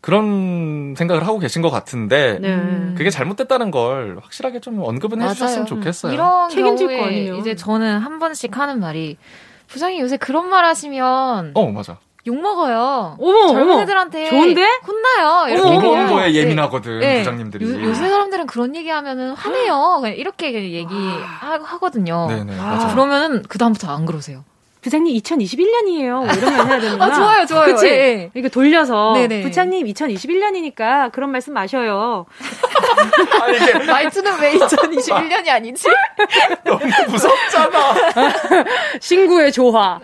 [0.00, 2.94] 그런 생각을 하고 계신 것 같은데 네.
[2.94, 6.12] 그게 잘못됐다는 걸 확실하게 좀 언급은 해주셨으면 좋겠어요.
[6.12, 9.16] 이런 책임질 거 아니면 이제 저는 한 번씩 하는 말이
[9.74, 11.98] 부장님 요새 그런 말 하시면 어 맞아.
[12.26, 13.18] 욕 먹어요.
[13.20, 14.64] 어머, 젊은 어머, 애들한테 좋은데?
[14.86, 15.52] 혼나요.
[15.52, 16.34] 이렇게 그런 거에 네.
[16.36, 17.18] 예민하거든 네.
[17.18, 17.84] 부장님들이.
[17.84, 19.98] 요, 새 사람들은 그런 얘기하면은 화내요.
[20.00, 22.26] 그냥 이렇게 얘기하거든요.
[22.28, 22.88] 네네, 맞아.
[22.94, 24.44] 그러면은 그 다음부터 안 그러세요.
[24.84, 26.26] 부장님 2021년이에요.
[26.26, 27.06] 뭐 이러면 해야 되는구나.
[27.06, 27.74] 아, 좋아요, 좋아요.
[27.74, 27.86] 그치?
[27.86, 28.30] 네.
[28.34, 29.14] 이거 돌려서.
[29.14, 29.40] 네네.
[29.40, 32.26] 부장님 2021년이니까 그런 말씀 마셔요.
[33.40, 33.78] 아, 이게.
[33.90, 35.88] 말투는 왜 2021년이 아니지?
[36.64, 37.94] 너무 무섭잖아.
[39.00, 40.00] 신구의 조화.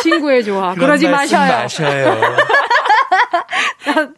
[0.00, 0.74] 신구의 조화.
[0.74, 1.52] 그러지 마셔요.
[1.62, 2.20] 마셔요.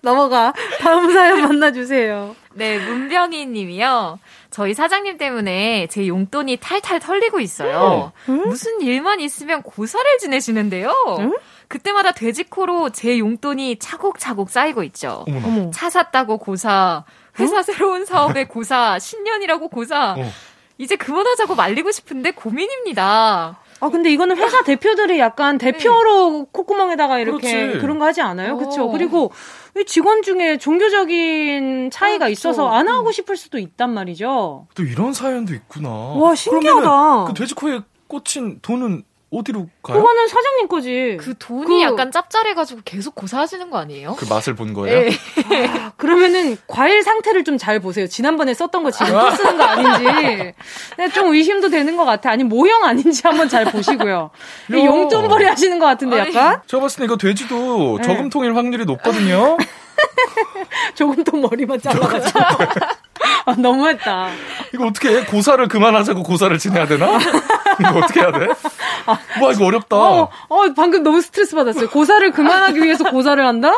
[0.03, 0.53] 넘어가.
[0.81, 2.37] 다음 사연 만나주세요.
[2.53, 4.19] 네, 문병희 님이요.
[4.53, 8.13] 저희 사장님 때문에 제 용돈이 탈탈 털리고 있어요.
[8.29, 8.43] 응?
[8.49, 10.93] 무슨 일만 있으면 고사를 지내시는데요.
[11.21, 11.35] 응?
[11.69, 15.25] 그때마다 돼지코로 제 용돈이 차곡차곡 쌓이고 있죠.
[15.27, 15.71] 어머.
[15.71, 17.05] 차 샀다고 고사,
[17.39, 17.63] 회사 어?
[17.63, 20.17] 새로운 사업에 고사, 신년이라고 고사.
[20.19, 20.31] 어.
[20.77, 23.59] 이제 그만하자고 말리고 싶은데 고민입니다.
[23.83, 26.45] 아 근데 이거는 회사 대표들이 약간 대표로 네.
[26.53, 27.79] 콧구멍에다가 이렇게 그렇지.
[27.81, 28.57] 그런 거 하지 않아요?
[28.57, 28.89] 그렇죠.
[28.89, 29.33] 그리고
[29.89, 32.31] 직원 중에 종교적인 차이가 그렇죠.
[32.31, 34.69] 있어서 안 하고 싶을 수도 있단 말이죠.
[34.77, 35.89] 또 이런 사연도 있구나.
[35.91, 37.25] 와 신기하다.
[37.25, 39.03] 그 돼지코에 꽂힌 돈은
[39.33, 39.97] 어디로 가요?
[39.97, 41.17] 그거는 사장님 거지.
[41.19, 41.81] 그 돈이 그...
[41.81, 44.15] 약간 짭짤해가지고 계속 고사하시는 거 아니에요?
[44.19, 45.09] 그 맛을 본 거예요?
[45.49, 45.67] 네.
[45.69, 48.09] 아, 그러면은 과일 상태를 좀 잘 보세요.
[48.09, 50.53] 지난번에 썼던 거 지금 또 쓰는 거 아닌지.
[50.99, 52.31] 네, 좀 의심도 되는 것 같아.
[52.31, 54.31] 아니 모형 아닌지 한번 잘 보시고요.
[54.71, 56.61] 용돈벌이 하시는 것 같은데 약간?
[56.67, 58.03] 제가 봤을 때 이거 돼지도 네.
[58.03, 59.57] 저금통일 확률이 높거든요.
[60.97, 62.41] 저금통 머리만 잘라가지고.
[63.47, 64.29] 아, 너무했다.
[64.75, 65.25] 이거 어떻게 해?
[65.25, 67.19] 고사를 그만하자고 고사를 지내야 되나?
[67.81, 68.49] 이거 어떻게 해야 돼?
[69.07, 69.97] 아, 와, 이거 어렵다.
[69.97, 71.89] 어, 어, 방금 너무 스트레스 받았어요.
[71.91, 73.73] 고사를 그만하기 위해서 고사를 한다?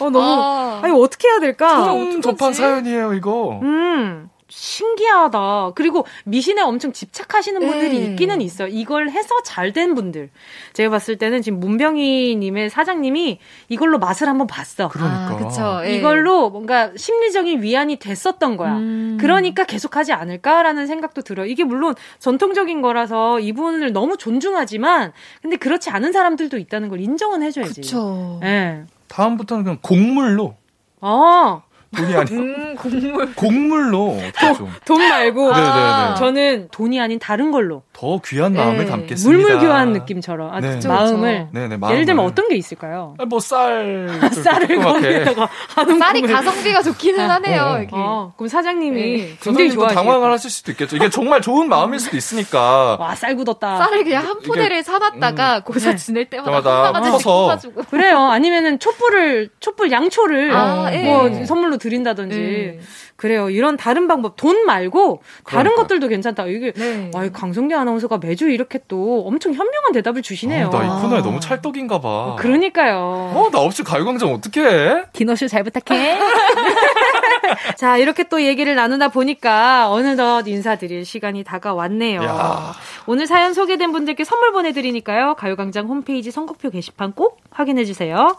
[0.00, 0.20] 어, 너무.
[0.20, 1.84] 아, 니 어떻게 해야 될까?
[1.84, 3.60] 처음 접한 사연이에요, 이거.
[3.62, 4.28] 음.
[4.56, 5.72] 신기하다.
[5.74, 8.04] 그리고 미신에 엄청 집착하시는 분들이 네.
[8.06, 8.68] 있기는 있어요.
[8.68, 10.30] 이걸 해서 잘 된 분들.
[10.74, 14.86] 제가 봤을 때는 지금 문병희님의 사장님이 이걸로 맛을 한번 봤어.
[14.88, 15.30] 그러니까.
[15.30, 15.80] 아, 그쵸.
[15.84, 15.96] 예.
[15.96, 18.76] 이걸로 뭔가 심리적인 위안이 됐었던 거야.
[18.76, 19.18] 음.
[19.20, 21.46] 그러니까 계속하지 않을까라는 생각도 들어요.
[21.46, 27.80] 이게 물론 전통적인 거라서 이분을 너무 존중하지만, 근데 그렇지 않은 사람들도 있다는 걸 인정은 해줘야지.
[27.80, 28.38] 그쵸.
[28.44, 28.84] 예.
[29.08, 30.54] 다음부터는 그냥 곡물로.
[31.00, 31.62] 아.
[31.94, 34.18] 돈이 아닌 음, 곡물 곡물로
[34.56, 36.14] 돈, 돈 말고 아.
[36.14, 38.86] 저는 돈이 아닌 다른 걸로 더 귀한 마음을 네.
[38.86, 39.28] 담겠습니다.
[39.42, 40.78] 물물 교환 느낌처럼 아, 네.
[40.86, 43.14] 마음을 네, 네, 예를 들면 어떤 게 있을까요?
[43.18, 44.08] 아, 뭐쌀
[44.44, 47.62] 쌀을 거기다가 하는 쌀이 가성비가 좋기는 아, 하네요.
[47.62, 48.32] 어, 어.
[48.36, 49.36] 그럼 사장님이 네.
[49.40, 50.96] 굉장히 좋아 당황을 하실 수도 있겠죠.
[50.96, 53.78] 이게 정말 좋은 마음일 수도 있으니까 와 쌀 굳었다.
[53.78, 55.96] 쌀을 그냥 한 포대를 사놨다가 음, 고사 네.
[55.96, 57.56] 지낼 때마다 퍼서
[57.90, 58.18] 그래요.
[58.18, 61.44] 아니면은 촛불을 촛불 양초를 아, 뭐 예.
[61.44, 62.80] 선물로 드린다든지 네.
[63.16, 63.50] 그래요.
[63.50, 65.82] 이런 다른 방법 돈 말고 다른 그러니까.
[65.82, 66.46] 것들도 괜찮다.
[66.46, 67.10] 이게 네.
[67.14, 70.68] 아, 강성기 아나운서가 매주 이렇게 또 엄청 현명한 대답을 주시네요.
[70.68, 72.08] 아, 나이 코너에 너무 찰떡인가 봐.
[72.08, 72.96] 어, 그러니까요.
[73.34, 75.02] 어, 나 없이 가요광장 어떻게 해?
[75.12, 76.18] 디너쇼 잘 부탁해.
[77.76, 82.22] 자, 이렇게 또 얘기를 나누다 보니까 어느덧 인사드릴 시간이 다가왔네요.
[82.22, 82.72] 야.
[83.06, 85.34] 오늘 사연 소개된 분들께 선물 보내드리니까요.
[85.34, 88.36] 가요광장 홈페이지 선곡표 게시판 꼭 확인해주세요.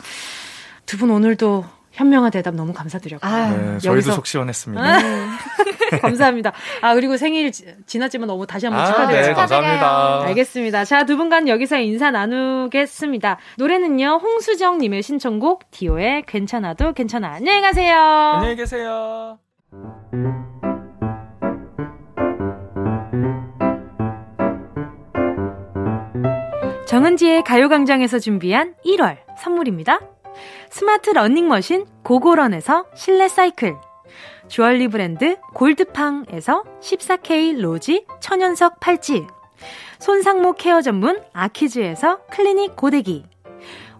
[0.87, 1.65] 두 분 오늘도
[1.95, 3.31] 현명한 대답 너무 감사드렸고요.
[3.31, 4.11] 아, 네, 저희도.
[4.11, 5.01] 속 시원했습니다.
[5.01, 5.27] 네.
[6.01, 6.51] 감사합니다.
[6.81, 9.27] 아, 그리고 생일 지났지만 너무 다시 한번 아, 축하드려요.
[9.27, 10.23] 네, 감사합니다.
[10.25, 10.85] 알겠습니다.
[10.85, 13.37] 자, 두 분간 여기서 인사 나누겠습니다.
[13.57, 17.29] 노래는요, 홍수정님의 신청곡, 디오의 괜찮아도 괜찮아.
[17.35, 17.97] 안녕히 가세요.
[17.97, 19.39] 안녕히 계세요.
[26.87, 29.99] 정은지의 가요광장에서 준비한 1월 선물입니다.
[30.69, 33.75] 스마트 러닝머신 고고런에서 실내 사이클.
[34.47, 39.25] 주얼리 브랜드 골드팡에서 14K 로지 천연석 팔찌.
[39.99, 43.25] 손상모 케어 전문 아키즈에서 클리닉 고데기.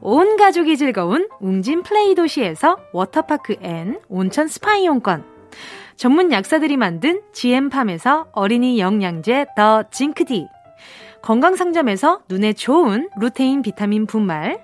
[0.01, 5.23] 온 가족이 즐거운 웅진 플레이 도시에서 워터파크 and 온천 스파 이용권.
[5.95, 10.47] 전문 약사들이 만든 GM팜에서 어린이 영양제 더 징크디.
[11.21, 14.63] 건강상점에서 눈에 좋은 루테인 비타민 분말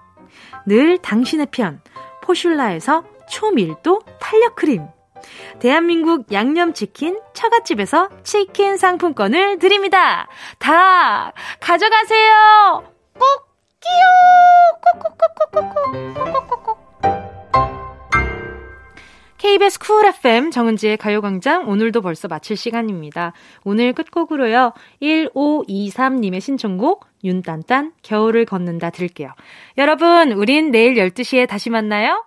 [0.65, 1.81] 늘 당신의 편
[2.21, 4.87] 포슐라에서 초밀도 탄력 크림
[5.59, 10.27] 대한민국 양념치킨 처갓집에서 치킨 상품권을 드립니다.
[10.57, 12.83] 다 가져가세요.
[13.13, 14.01] 꼭 끼요.
[15.03, 16.80] 꼭꼭꼭꼭꼭꼭 꼭꼭꼭꼭.
[19.41, 23.33] KBS 쿨 FM 정은지의 가요광장 오늘도 벌써 마칠 시간입니다.
[23.63, 24.73] 오늘 끝곡으로요.
[25.01, 29.33] 1523님의 신청곡 윤딴딴 겨울을 걷는다 들게요.
[29.79, 32.23] 여러분, 우린 내일 12시에 다시 만나요.